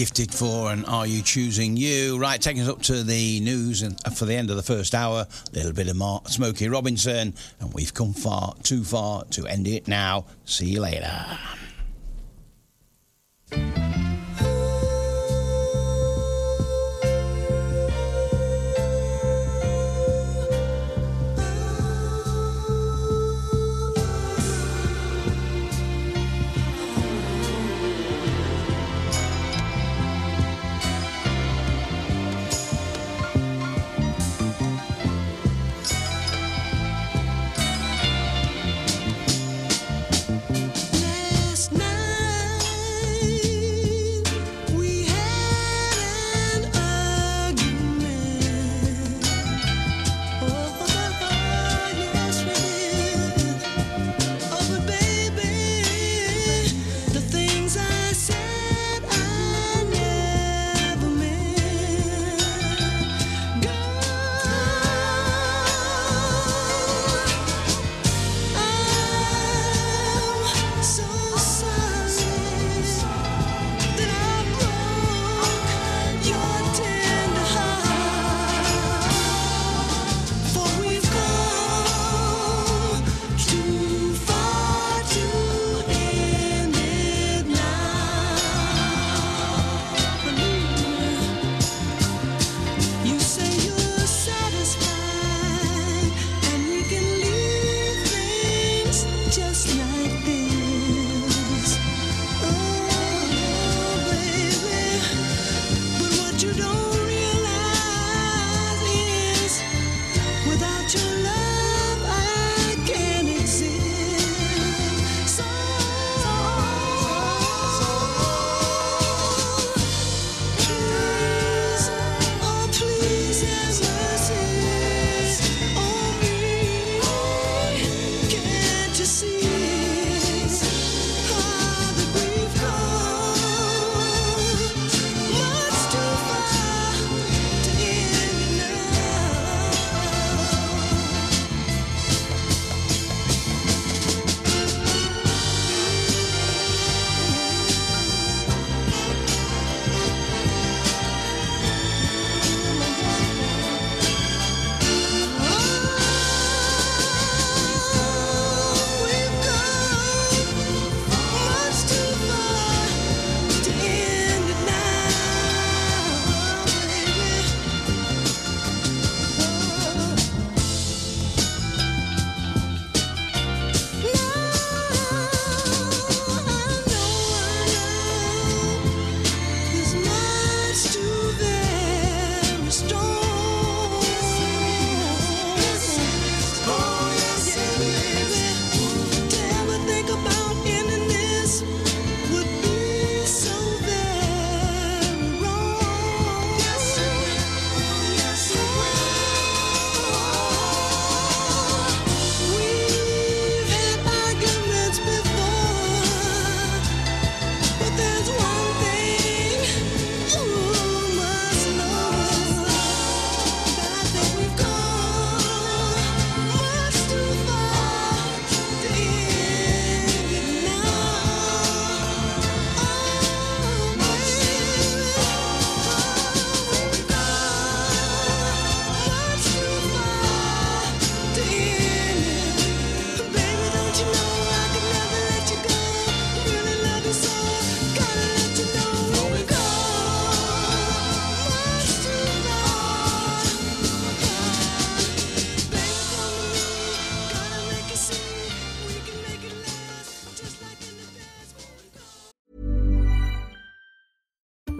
Gifted 0.00 0.32
for 0.32 0.72
and 0.72 0.86
are 0.86 1.06
you 1.06 1.20
choosing 1.20 1.76
you? 1.76 2.18
Right, 2.18 2.40
taking 2.40 2.62
us 2.62 2.70
up 2.70 2.80
to 2.84 3.02
the 3.02 3.38
news 3.40 3.82
and 3.82 4.00
uh, 4.06 4.08
for 4.08 4.24
the 4.24 4.34
end 4.34 4.48
of 4.48 4.56
the 4.56 4.62
first 4.62 4.94
hour, 4.94 5.26
a 5.28 5.54
little 5.54 5.74
bit 5.74 5.88
of 5.88 5.96
Mark 5.96 6.26
Smokey 6.26 6.70
Robinson, 6.70 7.34
and 7.60 7.74
we've 7.74 7.92
come 7.92 8.14
far, 8.14 8.54
too 8.62 8.82
far 8.82 9.24
to 9.24 9.46
end 9.46 9.68
it 9.68 9.88
now. 9.88 10.24
See 10.46 10.70
you 10.70 10.80
later. 10.80 11.12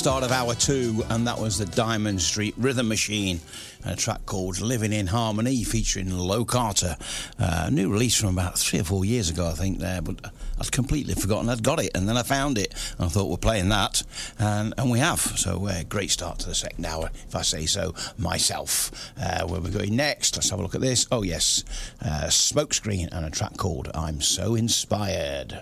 Start 0.00 0.24
of 0.24 0.32
hour 0.32 0.54
two, 0.54 1.04
and 1.10 1.26
that 1.26 1.38
was 1.38 1.58
the 1.58 1.66
Diamond 1.66 2.22
Street 2.22 2.54
Rhythm 2.56 2.88
Machine, 2.88 3.38
a 3.84 3.94
track 3.94 4.24
called 4.24 4.58
Living 4.58 4.94
in 4.94 5.06
Harmony 5.06 5.62
featuring 5.62 6.10
Low 6.16 6.46
Carter. 6.46 6.96
Uh, 7.38 7.68
new 7.70 7.92
release 7.92 8.18
from 8.18 8.30
about 8.30 8.58
three 8.58 8.80
or 8.80 8.84
four 8.84 9.04
years 9.04 9.28
ago, 9.28 9.46
I 9.46 9.52
think, 9.52 9.78
there, 9.78 10.00
but 10.00 10.32
I'd 10.58 10.72
completely 10.72 11.12
forgotten 11.12 11.50
I'd 11.50 11.62
got 11.62 11.84
it, 11.84 11.90
and 11.94 12.08
then 12.08 12.16
I 12.16 12.22
found 12.22 12.56
it, 12.56 12.74
and 12.96 13.04
I 13.04 13.08
thought 13.10 13.28
we're 13.28 13.36
playing 13.36 13.68
that, 13.68 14.02
and, 14.38 14.72
and 14.78 14.90
we 14.90 15.00
have. 15.00 15.20
So, 15.20 15.66
uh, 15.66 15.82
great 15.82 16.10
start 16.10 16.38
to 16.38 16.48
the 16.48 16.54
second 16.54 16.86
hour, 16.86 17.10
if 17.28 17.36
I 17.36 17.42
say 17.42 17.66
so 17.66 17.94
myself. 18.16 19.12
Uh, 19.20 19.46
where 19.46 19.60
we're 19.60 19.68
going 19.68 19.96
next, 19.96 20.34
let's 20.34 20.48
have 20.48 20.60
a 20.60 20.62
look 20.62 20.74
at 20.74 20.80
this. 20.80 21.06
Oh, 21.12 21.24
yes, 21.24 21.62
uh, 22.02 22.28
Smokescreen, 22.28 23.10
and 23.12 23.26
a 23.26 23.30
track 23.30 23.58
called 23.58 23.90
I'm 23.94 24.22
So 24.22 24.54
Inspired. 24.54 25.60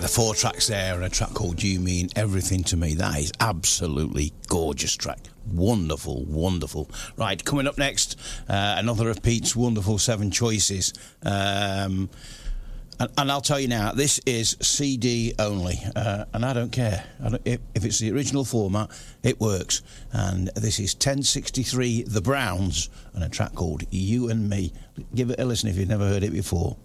four 0.10 0.34
tracks 0.34 0.68
there 0.68 0.96
and 0.96 1.04
a 1.04 1.10
track 1.10 1.34
called 1.36 1.62
You 1.62 1.80
Mean 1.80 2.10
Everything 2.16 2.64
to 2.64 2.78
Me. 2.78 2.96
That 2.96 3.20
is 3.20 3.32
absolutely 3.40 4.34
gorgeous 4.48 4.96
track. 4.96 5.20
Wonderful, 5.54 6.26
wonderful. 6.26 6.90
Right, 7.16 7.44
coming 7.46 7.68
up 7.68 7.78
next, 7.78 8.20
uh, 8.50 8.76
another 8.80 9.10
of 9.12 9.22
Pete's 9.22 9.56
wonderful 9.56 10.00
seven 10.00 10.32
choices. 10.32 10.94
Um, 11.24 12.10
and, 13.00 13.10
and, 13.20 13.32
I'll 13.32 13.40
tell 13.40 13.60
you 13.60 13.68
now, 13.68 13.92
this 13.92 14.20
is 14.26 14.58
CD 14.62 15.36
only, 15.38 15.80
uh, 15.96 16.26
and 16.34 16.44
I 16.44 16.54
don't 16.54 16.72
care. 16.72 17.06
I 17.24 17.30
don't, 17.30 17.42
if, 17.46 17.60
if, 17.76 17.86
it's 17.86 18.00
the 18.00 18.12
original 18.12 18.44
format, 18.44 18.90
it 19.22 19.40
works. 19.40 19.84
And 20.12 20.48
this 20.56 20.80
is 20.80 20.96
1063 20.96 22.04
The 22.04 22.22
Browns 22.22 22.90
and 23.14 23.24
a 23.24 23.30
track 23.30 23.54
called 23.54 23.84
You 23.92 24.30
and 24.30 24.50
Me. 24.50 24.74
Give 25.14 25.30
it 25.30 25.40
a 25.40 25.46
listen 25.46 25.70
if 25.70 25.78
you've 25.78 25.88
never 25.88 26.08
heard 26.08 26.24
it 26.24 26.32
before. 26.34 26.78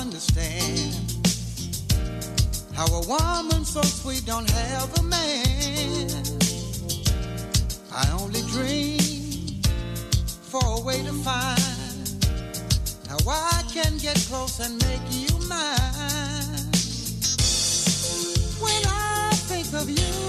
understand 0.00 0.96
how 2.74 2.86
a 2.86 3.06
woman 3.06 3.64
so 3.66 3.82
sweet 3.82 4.24
don't 4.24 4.48
have 4.50 4.98
a 4.98 5.02
man. 5.02 6.08
I 7.92 8.08
only 8.18 8.40
dream 8.54 9.60
for 10.50 10.62
a 10.64 10.80
way 10.80 11.02
to 11.02 11.12
find 11.12 12.24
how 13.08 13.18
I 13.28 13.62
can 13.72 13.98
get 13.98 14.16
close 14.28 14.58
and 14.60 14.74
make 14.88 15.06
you 15.10 15.28
mine. 15.48 16.70
When 18.64 18.82
I 18.86 19.30
think 19.48 19.68
of 19.74 19.90
you. 19.90 20.19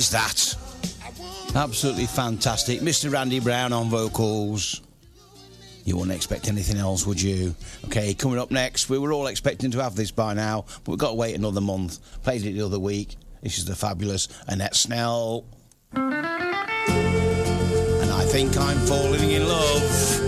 Is 0.00 0.08
that? 0.08 0.56
Absolutely 1.54 2.06
fantastic. 2.06 2.80
Mr. 2.80 3.12
Randy 3.12 3.38
Brown 3.38 3.74
on 3.74 3.90
vocals. 3.90 4.80
You 5.84 5.96
wouldn't 5.96 6.16
expect 6.16 6.48
anything 6.48 6.78
else, 6.78 7.06
would 7.06 7.20
you? 7.20 7.54
Okay, 7.84 8.14
coming 8.14 8.38
up 8.38 8.50
next, 8.50 8.88
we 8.88 8.98
were 8.98 9.12
all 9.12 9.26
expecting 9.26 9.70
to 9.72 9.82
have 9.82 9.96
this 9.96 10.10
by 10.10 10.32
now, 10.32 10.64
but 10.84 10.92
we've 10.92 10.98
got 10.98 11.10
to 11.10 11.16
wait 11.16 11.34
another 11.34 11.60
month. 11.60 11.98
Played 12.22 12.46
it 12.46 12.52
the 12.52 12.62
other 12.62 12.78
week. 12.78 13.16
This 13.42 13.58
is 13.58 13.66
the 13.66 13.76
fabulous 13.76 14.28
Annette 14.46 14.74
Snell. 14.74 15.44
And 15.92 16.14
I 18.10 18.24
think 18.24 18.56
I'm 18.56 18.78
falling 18.86 19.30
in 19.30 19.46
love. 19.46 20.19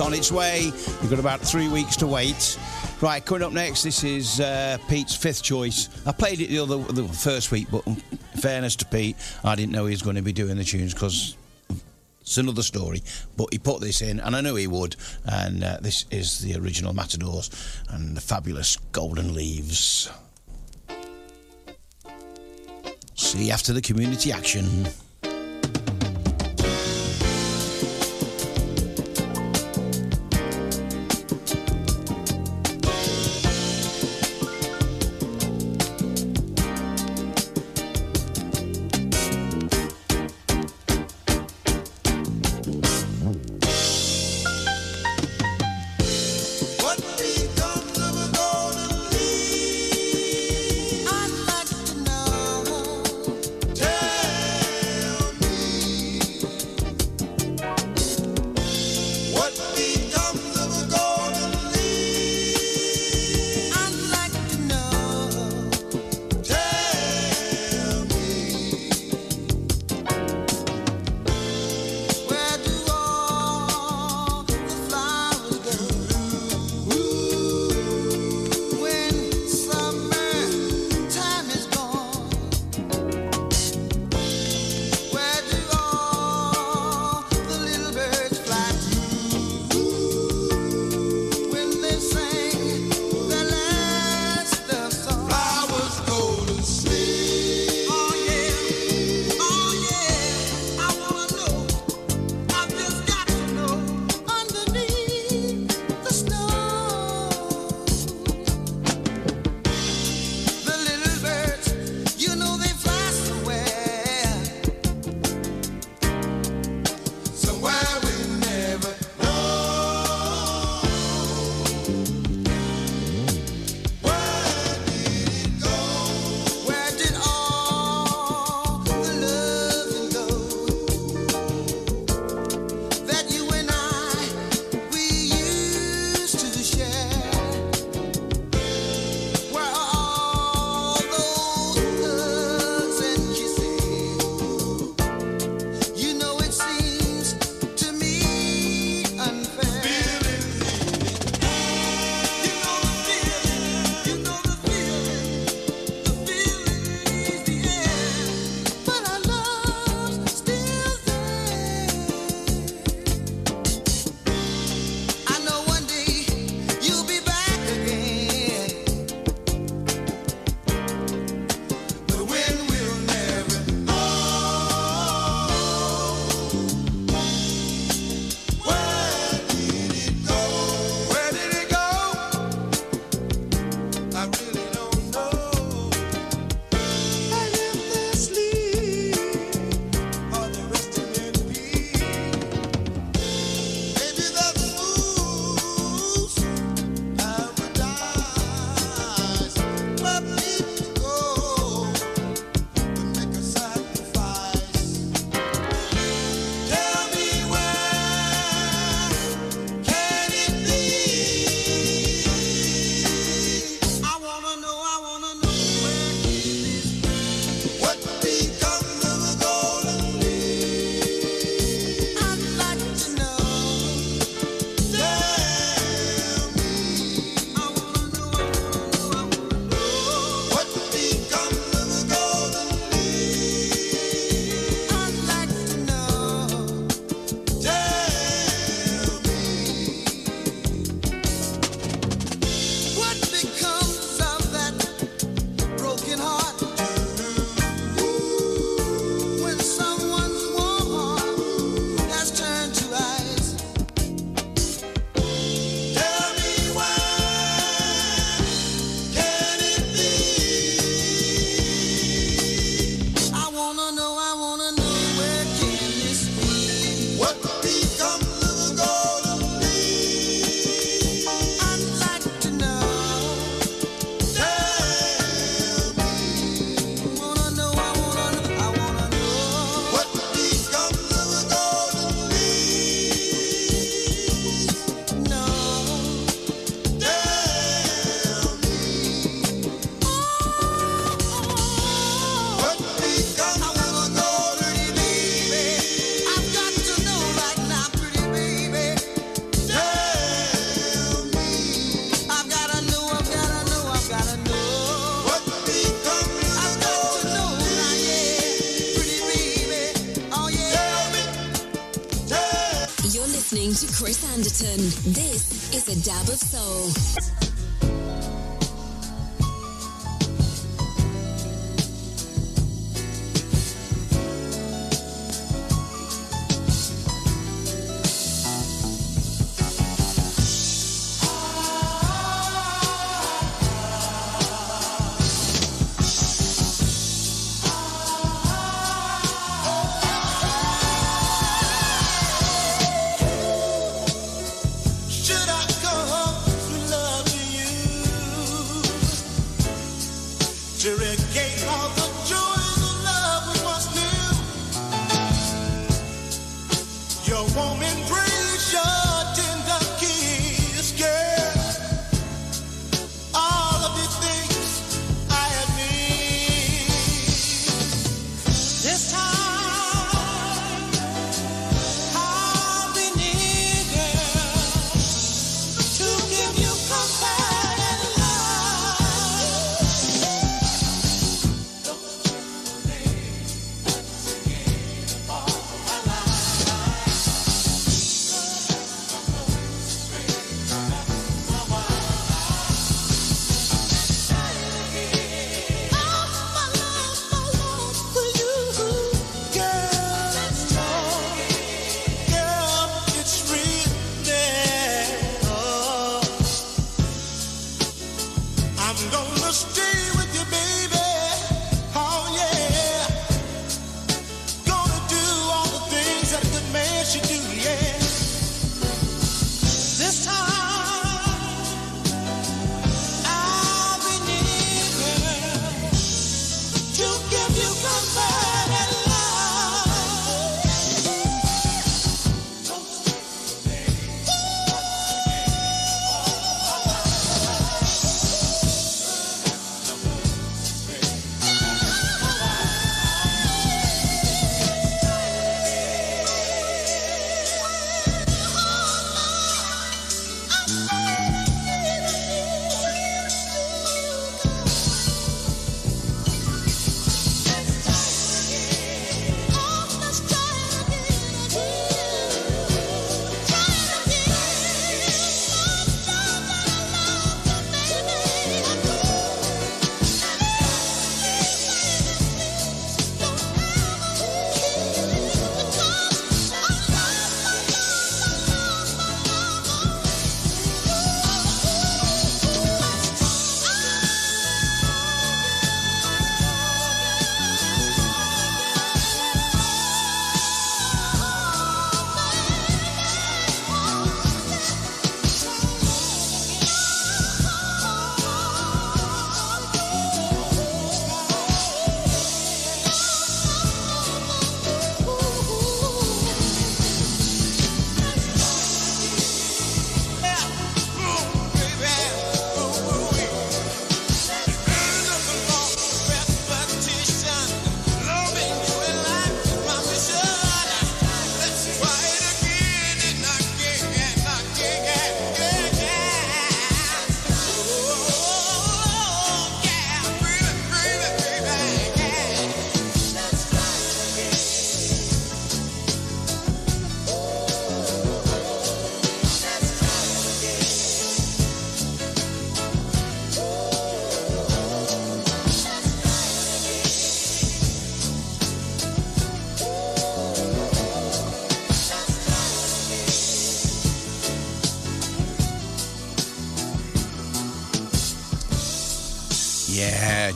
On 0.00 0.12
its 0.12 0.32
way. 0.32 0.64
You've 0.64 1.10
got 1.10 1.20
about 1.20 1.40
three 1.40 1.68
weeks 1.68 1.94
to 1.96 2.06
wait. 2.06 2.58
Right, 3.00 3.24
coming 3.24 3.44
up 3.44 3.52
next, 3.52 3.84
this 3.84 4.02
is 4.02 4.40
uh, 4.40 4.76
Pete's 4.88 5.14
fifth 5.14 5.42
choice. 5.42 5.88
I 6.04 6.10
played 6.10 6.40
it 6.40 6.48
the 6.48 6.58
other 6.58 6.78
the 6.78 7.06
first 7.06 7.52
week, 7.52 7.68
but 7.70 7.86
in 7.86 7.96
fairness 8.40 8.74
to 8.76 8.86
Pete, 8.86 9.16
I 9.44 9.54
didn't 9.54 9.70
know 9.72 9.86
he 9.86 9.92
was 9.92 10.02
going 10.02 10.16
to 10.16 10.22
be 10.22 10.32
doing 10.32 10.56
the 10.56 10.64
tunes 10.64 10.94
because 10.94 11.36
it's 12.20 12.38
another 12.38 12.64
story. 12.64 13.02
But 13.36 13.52
he 13.52 13.58
put 13.58 13.80
this 13.80 14.02
in, 14.02 14.18
and 14.18 14.34
I 14.34 14.40
knew 14.40 14.56
he 14.56 14.66
would. 14.66 14.96
And 15.26 15.62
uh, 15.62 15.78
this 15.80 16.06
is 16.10 16.40
the 16.40 16.58
original 16.58 16.92
Matadors 16.92 17.50
and 17.90 18.16
the 18.16 18.20
fabulous 18.20 18.76
Golden 18.90 19.32
Leaves. 19.32 20.10
See 23.14 23.46
you 23.46 23.52
after 23.52 23.72
the 23.72 23.82
community 23.82 24.32
action. 24.32 24.88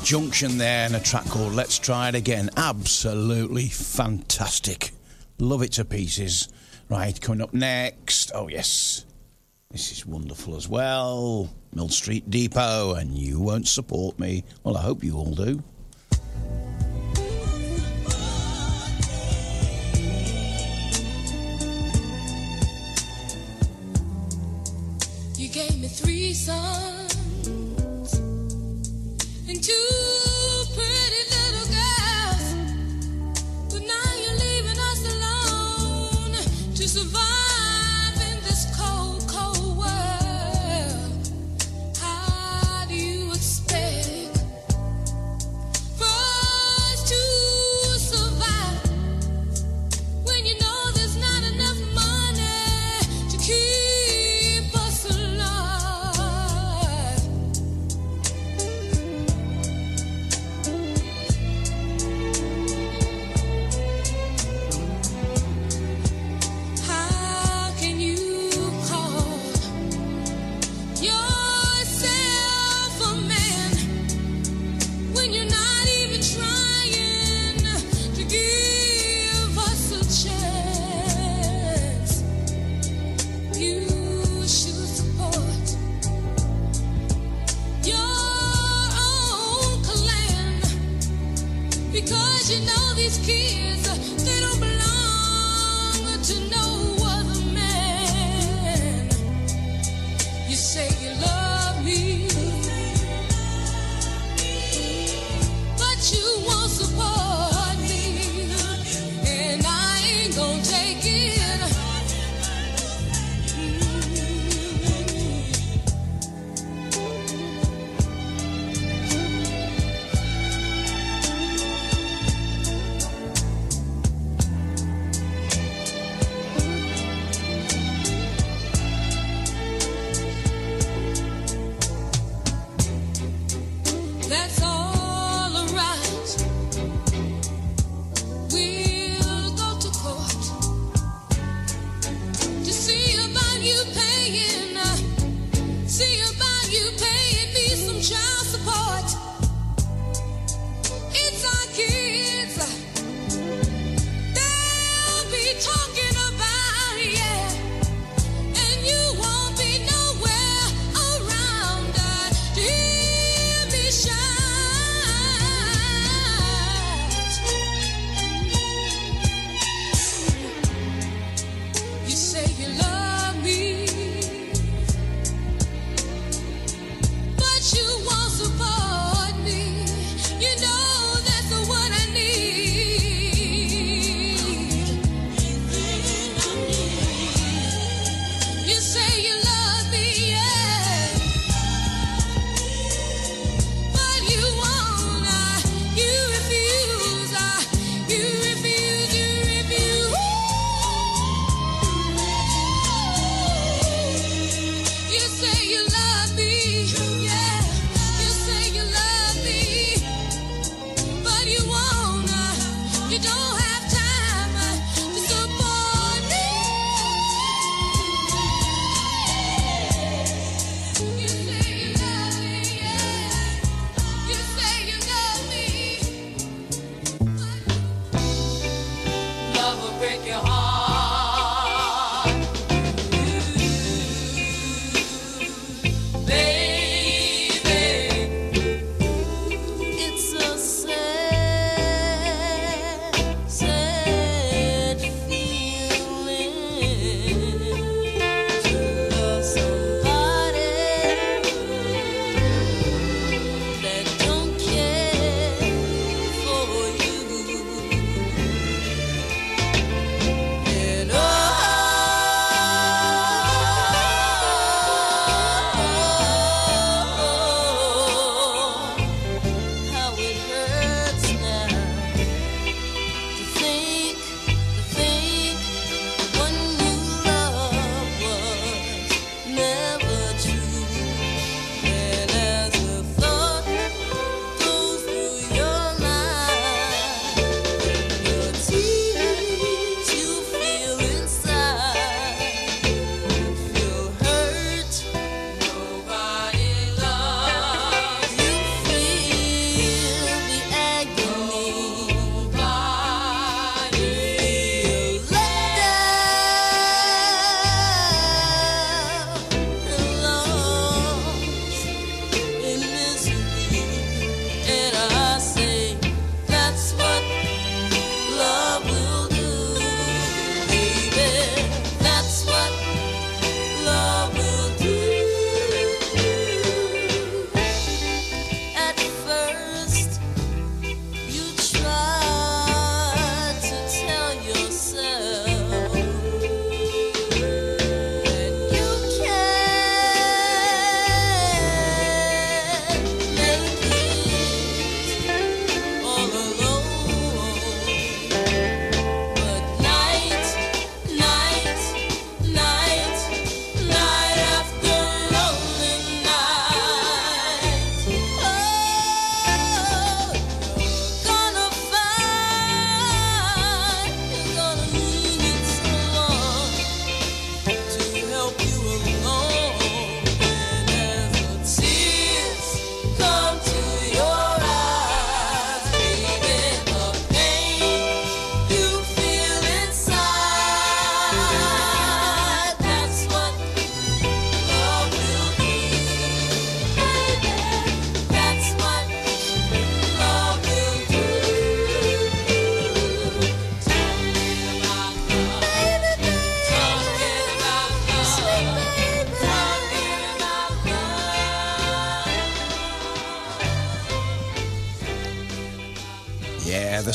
Junction 0.04 0.58
there 0.58 0.86
and 0.86 0.96
a 0.96 1.00
track 1.00 1.26
called 1.26 1.54
Let's 1.54 1.78
Try 1.78 2.08
It 2.08 2.14
Again. 2.14 2.50
Absolutely 2.56 3.68
fantastic. 3.68 4.92
Love 5.38 5.62
it 5.62 5.72
to 5.72 5.84
pieces. 5.84 6.48
Right, 6.88 7.20
coming 7.20 7.42
up 7.42 7.52
next. 7.52 8.32
Oh, 8.34 8.48
yes. 8.48 9.04
This 9.70 9.92
is 9.92 10.06
wonderful 10.06 10.56
as 10.56 10.68
well. 10.68 11.50
Mill 11.74 11.90
Street 11.90 12.30
Depot, 12.30 12.94
and 12.94 13.16
you 13.18 13.38
won't 13.38 13.68
support 13.68 14.18
me. 14.18 14.44
Well, 14.64 14.78
I 14.78 14.82
hope 14.82 15.04
you 15.04 15.16
all 15.16 15.34
do. 15.34 15.62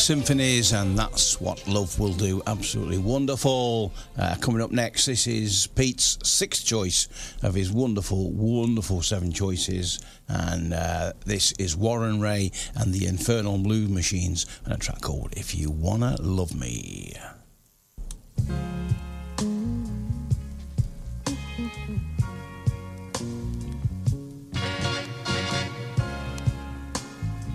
Symphonies, 0.03 0.73
and 0.73 0.99
that's 0.99 1.39
what 1.39 1.65
love 1.65 1.97
will 1.97 2.11
do. 2.11 2.41
Absolutely 2.45 2.97
wonderful. 2.97 3.93
Uh, 4.17 4.35
coming 4.41 4.61
up 4.61 4.69
next, 4.69 5.05
this 5.05 5.27
is 5.27 5.67
Pete's 5.67 6.19
sixth 6.23 6.65
choice 6.65 7.07
of 7.41 7.53
his 7.53 7.71
wonderful, 7.71 8.30
wonderful 8.31 9.01
seven 9.01 9.31
choices. 9.31 10.01
And 10.27 10.73
uh, 10.73 11.13
this 11.25 11.53
is 11.53 11.77
Warren 11.77 12.19
Ray 12.19 12.51
and 12.75 12.93
the 12.93 13.05
Infernal 13.05 13.57
Blue 13.59 13.88
Machines, 13.88 14.45
and 14.65 14.73
a 14.73 14.77
track 14.77 14.99
called 14.99 15.31
If 15.38 15.55
You 15.55 15.71
Wanna 15.71 16.17
Love 16.19 16.53
Me. 16.53 17.13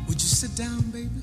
Would 0.08 0.14
you 0.14 0.28
sit 0.28 0.56
down, 0.56 0.80
baby? 0.90 1.17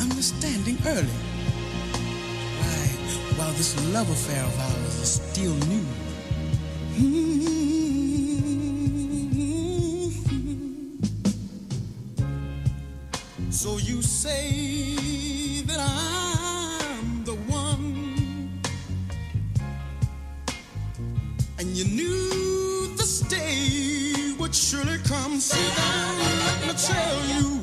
Understanding 0.00 0.78
early. 0.86 1.18
Right, 2.60 3.12
while 3.36 3.52
this 3.52 3.74
love 3.92 4.10
affair 4.10 4.44
of 4.44 4.60
ours 4.60 5.00
is 5.00 5.20
still 5.20 5.54
new. 5.66 5.84
So 13.56 13.78
you 13.78 14.02
say 14.02 15.62
that 15.62 15.78
I'm 15.80 17.24
the 17.24 17.34
one 17.48 18.60
and 21.58 21.68
you 21.68 21.84
knew 21.86 22.94
this 22.96 23.20
day 23.20 24.34
would 24.38 24.54
surely 24.54 24.98
come. 24.98 25.40
Sit 25.40 25.74
down 25.74 26.18
let 26.18 26.66
me 26.66 26.72
tell 26.74 27.24
you, 27.26 27.55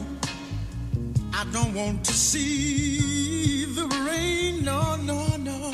I 1.43 1.45
don't 1.51 1.73
want 1.73 2.05
to 2.05 2.13
see 2.13 3.65
the 3.65 3.85
rain, 4.07 4.63
no, 4.63 4.95
no, 4.95 5.35
no. 5.35 5.73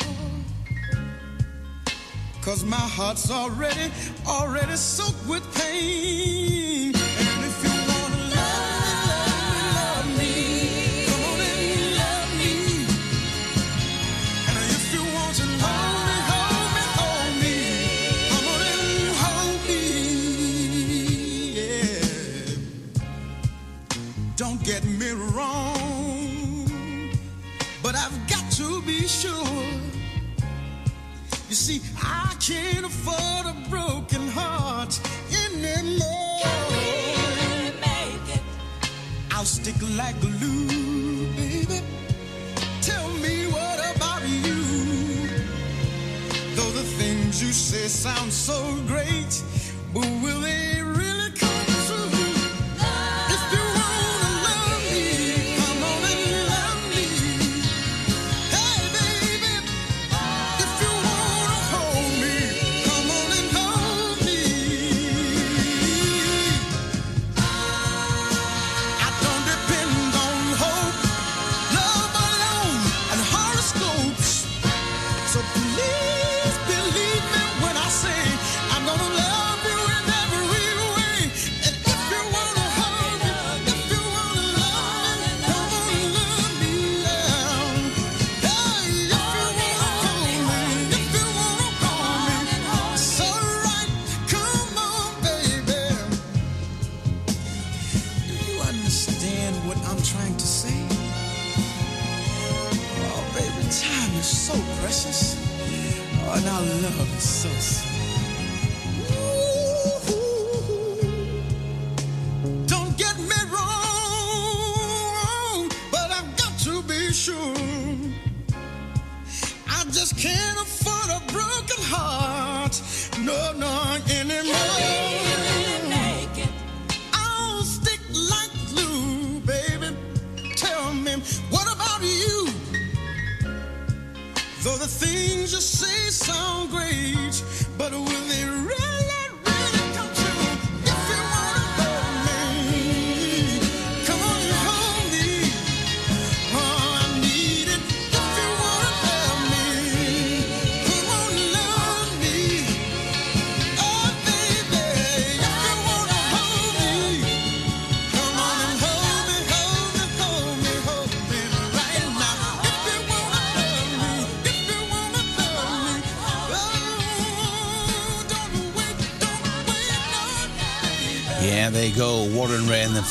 Cause 2.41 2.63
my 2.63 2.75
heart's 2.75 3.29
already, 3.29 3.91
already 4.25 4.75
soaked 4.75 5.27
with 5.27 5.43
pain. 5.53 6.98
See, 31.69 31.81
I 32.01 32.35
can't 32.39 32.85
afford 32.85 33.45
a 33.53 33.55
broken 33.69 34.27
heart 34.29 34.93
anymore. 35.45 36.41
Can 36.43 36.61
we 36.73 36.89
really 37.39 37.71
make 37.87 38.27
it? 38.37 38.43
I'll 39.31 39.45
stick 39.45 39.79
like 40.01 40.19
glue, 40.19 41.27
baby. 41.35 41.79
Tell 42.81 43.09
me 43.25 43.35
what 43.55 43.77
about 43.95 44.23
you? 44.45 44.61
Though 46.55 46.73
the 46.81 46.87
things 46.99 47.33
you 47.43 47.51
say 47.51 47.87
sound 47.87 48.31
so 48.33 48.57
great, 48.87 49.33
but 49.93 50.07
will 50.23 50.41
they 50.41 50.81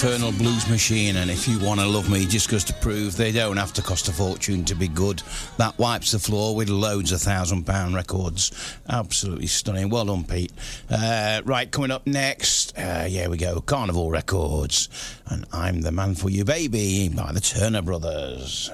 Infernal 0.00 0.30
Blues 0.30 0.70
Machine 0.70 1.16
and 1.16 1.28
If 1.28 1.48
You 1.48 1.58
Wanna 1.58 1.84
Love 1.84 2.08
Me 2.08 2.24
just 2.24 2.48
goes 2.48 2.62
to 2.62 2.72
prove 2.74 3.16
they 3.16 3.32
don't 3.32 3.56
have 3.56 3.72
to 3.72 3.82
cost 3.82 4.06
a 4.06 4.12
fortune 4.12 4.64
to 4.66 4.76
be 4.76 4.86
good. 4.86 5.24
That 5.56 5.76
wipes 5.76 6.12
the 6.12 6.20
floor 6.20 6.54
with 6.54 6.68
loads 6.68 7.10
of 7.10 7.20
thousand 7.20 7.64
pound 7.64 7.96
records. 7.96 8.52
Absolutely 8.88 9.48
stunning. 9.48 9.88
Well 9.88 10.04
done, 10.04 10.22
Pete. 10.22 10.52
Uh, 10.88 11.42
right, 11.44 11.68
coming 11.68 11.90
up 11.90 12.06
next, 12.06 12.78
uh, 12.78 13.06
here 13.06 13.28
we 13.28 13.38
go 13.38 13.60
Carnival 13.60 14.08
Records 14.08 14.88
and 15.26 15.44
I'm 15.52 15.80
the 15.80 15.90
Man 15.90 16.14
for 16.14 16.30
You 16.30 16.44
Baby 16.44 17.08
by 17.08 17.32
the 17.32 17.40
Turner 17.40 17.82
Brothers. 17.82 18.70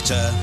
Twitter 0.00 0.39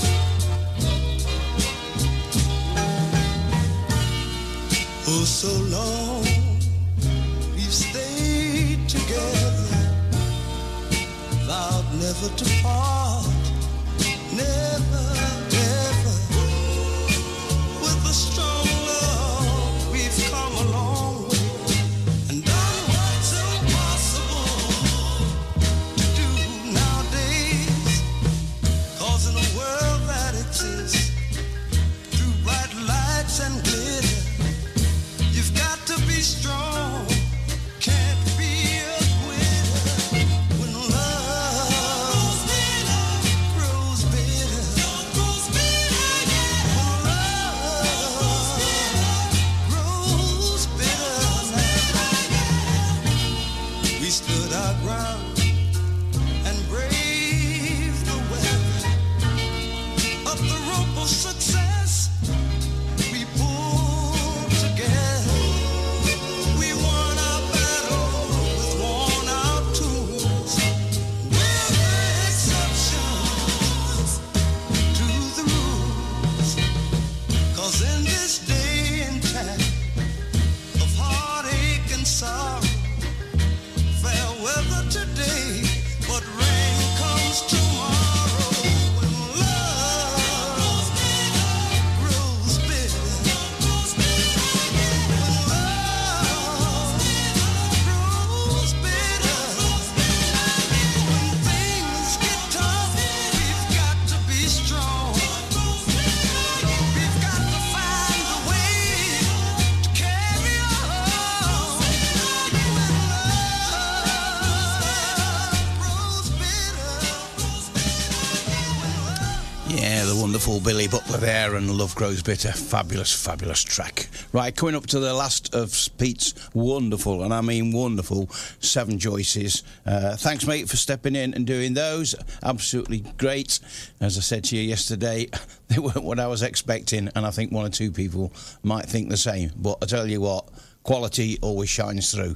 Billy 120.67 120.89
Butler 120.89 121.19
there 121.19 121.55
and 121.55 121.71
Love 121.71 121.95
Grows 121.95 122.21
Bitter. 122.21 122.51
Fabulous, 122.51 123.13
fabulous 123.13 123.63
track. 123.63 124.09
Right, 124.33 124.53
coming 124.53 124.75
up 124.75 124.85
to 124.87 124.99
the 124.99 125.13
last 125.13 125.55
of 125.55 125.73
Pete's 125.97 126.33
wonderful, 126.53 127.23
and 127.23 127.33
I 127.33 127.39
mean 127.39 127.71
wonderful, 127.71 128.29
seven 128.59 128.99
choices. 128.99 129.63
Uh, 129.85 130.17
thanks, 130.17 130.45
mate, 130.45 130.67
for 130.67 130.75
stepping 130.75 131.15
in 131.15 131.33
and 131.35 131.47
doing 131.47 131.73
those. 131.73 132.15
Absolutely 132.43 133.05
great. 133.17 133.61
As 134.01 134.17
I 134.17 134.19
said 134.19 134.43
to 134.45 134.57
you 134.57 134.61
yesterday, 134.61 135.29
they 135.69 135.79
weren't 135.79 136.03
what 136.03 136.19
I 136.19 136.27
was 136.27 136.43
expecting, 136.43 137.07
and 137.15 137.25
I 137.25 137.31
think 137.31 137.53
one 137.53 137.65
or 137.65 137.69
two 137.69 137.89
people 137.89 138.33
might 138.61 138.87
think 138.87 139.07
the 139.07 139.15
same. 139.15 139.53
But 139.55 139.77
I 139.81 139.85
tell 139.85 140.05
you 140.05 140.19
what, 140.19 140.49
quality 140.83 141.37
always 141.41 141.69
shines 141.69 142.11
through. 142.11 142.35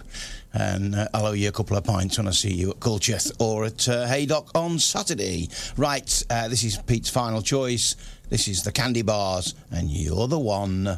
And 0.54 0.96
uh, 0.96 1.08
I'll 1.14 1.28
owe 1.28 1.32
you 1.34 1.50
a 1.50 1.52
couple 1.52 1.76
of 1.76 1.84
pints 1.84 2.18
when 2.18 2.28
I 2.28 2.32
see 2.32 2.54
you 2.54 2.72
at 2.72 2.80
Culcheth 2.80 3.32
or 3.40 3.66
at 3.66 3.90
uh, 3.90 4.06
Haydock 4.06 4.52
on 4.54 4.80
Saturday. 4.80 5.50
Right, 5.76 6.24
uh, 6.30 6.48
this 6.48 6.64
is 6.64 6.78
Pete's 6.78 7.10
final 7.10 7.42
choice. 7.42 7.96
This 8.32 8.48
is 8.48 8.64
the 8.64 8.72
Candy 8.72 9.02
Bars, 9.02 9.56
and 9.72 9.92
you're 9.92 10.26
the 10.30 10.40
one. 10.40 10.98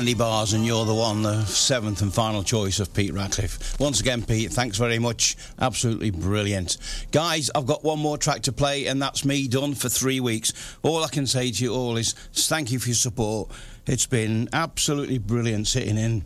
Candy 0.00 0.14
bars, 0.14 0.54
and 0.54 0.64
you're 0.64 0.86
the 0.86 0.94
one, 0.94 1.20
the 1.20 1.44
seventh 1.44 2.00
and 2.00 2.10
final 2.10 2.42
choice 2.42 2.80
of 2.80 2.90
Pete 2.94 3.12
Ratcliffe. 3.12 3.78
Once 3.78 4.00
again, 4.00 4.22
Pete, 4.22 4.50
thanks 4.50 4.78
very 4.78 4.98
much. 4.98 5.36
Absolutely 5.58 6.10
brilliant. 6.10 6.78
Guys, 7.12 7.50
I've 7.54 7.66
got 7.66 7.84
one 7.84 7.98
more 7.98 8.16
track 8.16 8.40
to 8.44 8.52
play, 8.52 8.86
and 8.86 9.02
that's 9.02 9.26
me 9.26 9.46
done 9.46 9.74
for 9.74 9.90
three 9.90 10.18
weeks. 10.18 10.54
All 10.82 11.04
I 11.04 11.08
can 11.08 11.26
say 11.26 11.50
to 11.50 11.62
you 11.62 11.74
all 11.74 11.98
is 11.98 12.14
thank 12.32 12.72
you 12.72 12.78
for 12.78 12.88
your 12.88 12.94
support. 12.94 13.50
It's 13.86 14.06
been 14.06 14.48
absolutely 14.54 15.18
brilliant 15.18 15.66
sitting 15.66 15.98
in. 15.98 16.24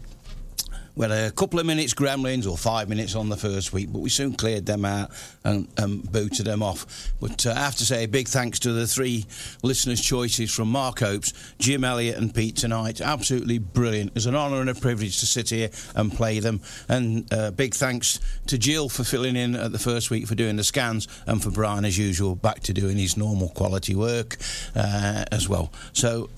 We 0.97 1.09
had 1.09 1.11
a 1.11 1.33
couple 1.33 1.59
of 1.59 1.67
minutes 1.67 1.93
gremlins 1.93 2.49
or 2.49 2.57
five 2.57 2.89
minutes 2.89 3.17
on 3.17 3.29
the 3.29 3.37
first 3.37 3.73
week, 3.73 3.93
but 3.93 3.99
we 3.99 4.11
soon 4.11 4.35
cleared 4.35 4.65
them 4.65 4.85
out 4.85 5.11
and, 5.43 5.67
and 5.77 6.11
booted 6.11 6.47
them 6.47 6.63
off. 6.63 7.13
But 7.21 7.45
uh, 7.47 7.51
I 7.51 7.65
have 7.65 7.75
to 7.77 7.85
say, 7.85 8.05
a 8.05 8.09
big 8.09 8.29
thanks 8.29 8.61
to 8.61 8.73
the 8.73 8.87
three 8.87 9.27
listeners' 9.65 10.01
choices 10.01 10.55
from 10.55 10.71
Mark 10.71 11.01
Hopes, 11.01 11.33
Jim 11.59 11.83
Elliott, 11.83 12.19
and 12.19 12.33
Pete 12.33 12.55
tonight. 12.55 13.01
Absolutely 13.01 13.59
brilliant. 13.59 14.13
It's 14.15 14.27
an 14.27 14.37
honour 14.37 14.61
and 14.61 14.71
a 14.71 14.75
privilege 14.75 15.19
to 15.19 15.27
sit 15.27 15.51
here 15.51 15.71
and 15.97 16.13
play 16.13 16.39
them. 16.39 16.61
And 16.89 17.33
uh, 17.33 17.51
big 17.51 17.75
thanks 17.75 18.21
to 18.47 18.57
Jill 18.57 18.89
for 18.89 19.03
filling 19.03 19.35
in 19.35 19.57
at 19.57 19.73
the 19.73 19.81
first 19.81 20.13
week 20.13 20.29
for 20.29 20.37
doing 20.37 20.55
the 20.55 20.65
scans, 20.65 21.09
and 21.27 21.43
for 21.43 21.51
Brian, 21.51 21.85
as 21.85 21.99
usual, 21.99 22.37
back 22.37 22.61
to 22.61 22.73
doing 22.73 22.99
his 22.99 23.17
normal 23.17 23.49
quality 23.49 23.97
work 23.97 24.37
uh, 24.77 25.25
as 25.33 25.49
well. 25.49 25.73
So, 25.93 26.31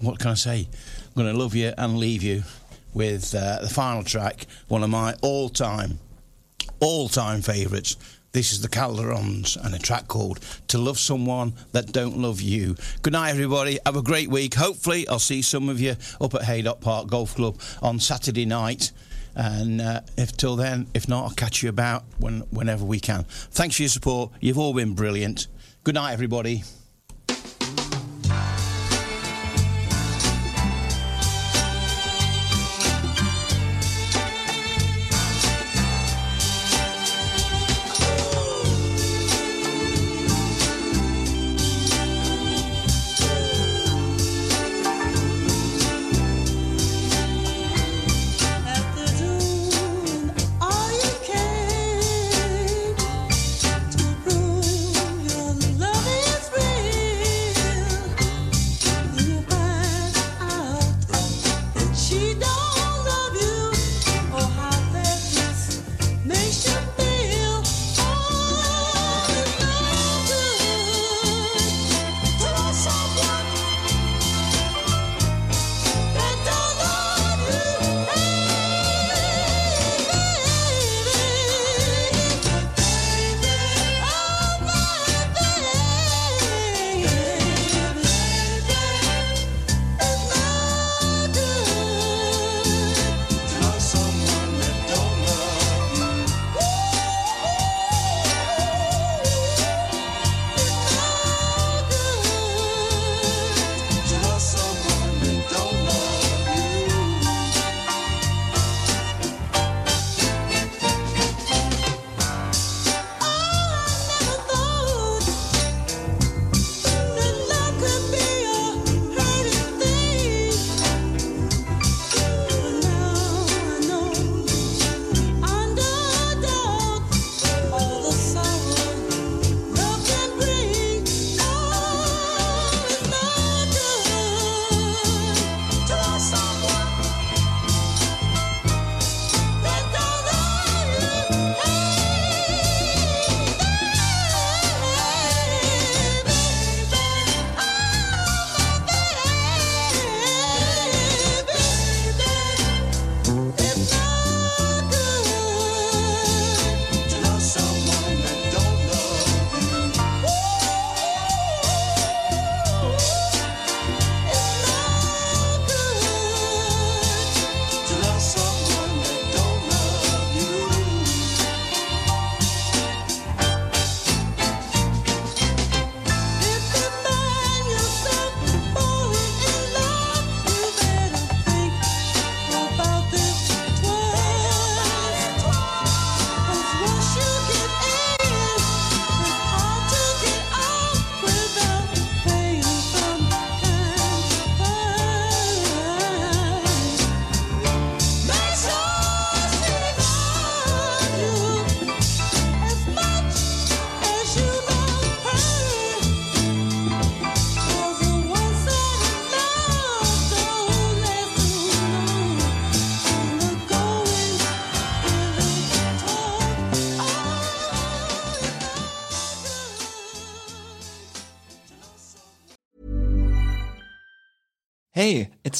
what 0.00 0.20
can 0.20 0.30
I 0.30 0.34
say? 0.34 0.68
I'm 1.16 1.22
going 1.22 1.32
to 1.32 1.38
love 1.38 1.54
you 1.54 1.72
and 1.76 1.96
leave 1.98 2.22
you 2.22 2.44
with 2.94 3.34
uh, 3.34 3.58
the 3.60 3.68
final 3.68 4.02
track, 4.04 4.46
one 4.68 4.82
of 4.82 4.90
my 4.90 5.14
all-time, 5.20 5.98
all-time 6.80 7.42
favourites. 7.42 7.96
This 8.32 8.52
is 8.52 8.62
the 8.62 8.68
Calderons 8.68 9.56
and 9.56 9.74
a 9.74 9.78
track 9.78 10.08
called 10.08 10.40
"To 10.68 10.78
Love 10.78 10.98
Someone 10.98 11.52
That 11.70 11.92
Don't 11.92 12.18
Love 12.18 12.40
You." 12.40 12.74
Good 13.02 13.12
night, 13.12 13.30
everybody. 13.30 13.78
Have 13.86 13.94
a 13.94 14.02
great 14.02 14.28
week. 14.28 14.54
Hopefully, 14.54 15.06
I'll 15.06 15.20
see 15.20 15.40
some 15.40 15.68
of 15.68 15.80
you 15.80 15.94
up 16.20 16.34
at 16.34 16.42
Haydock 16.42 16.80
Park 16.80 17.06
Golf 17.06 17.36
Club 17.36 17.60
on 17.80 18.00
Saturday 18.00 18.44
night. 18.44 18.90
And 19.36 19.80
uh, 19.80 20.00
if 20.16 20.36
till 20.36 20.56
then, 20.56 20.88
if 20.94 21.08
not, 21.08 21.24
I'll 21.24 21.34
catch 21.34 21.62
you 21.62 21.68
about 21.68 22.04
when, 22.18 22.40
whenever 22.50 22.84
we 22.84 22.98
can. 23.00 23.24
Thanks 23.24 23.76
for 23.76 23.82
your 23.82 23.88
support. 23.88 24.32
You've 24.40 24.58
all 24.58 24.74
been 24.74 24.94
brilliant. 24.94 25.46
Good 25.84 25.94
night, 25.94 26.12
everybody. 26.12 26.64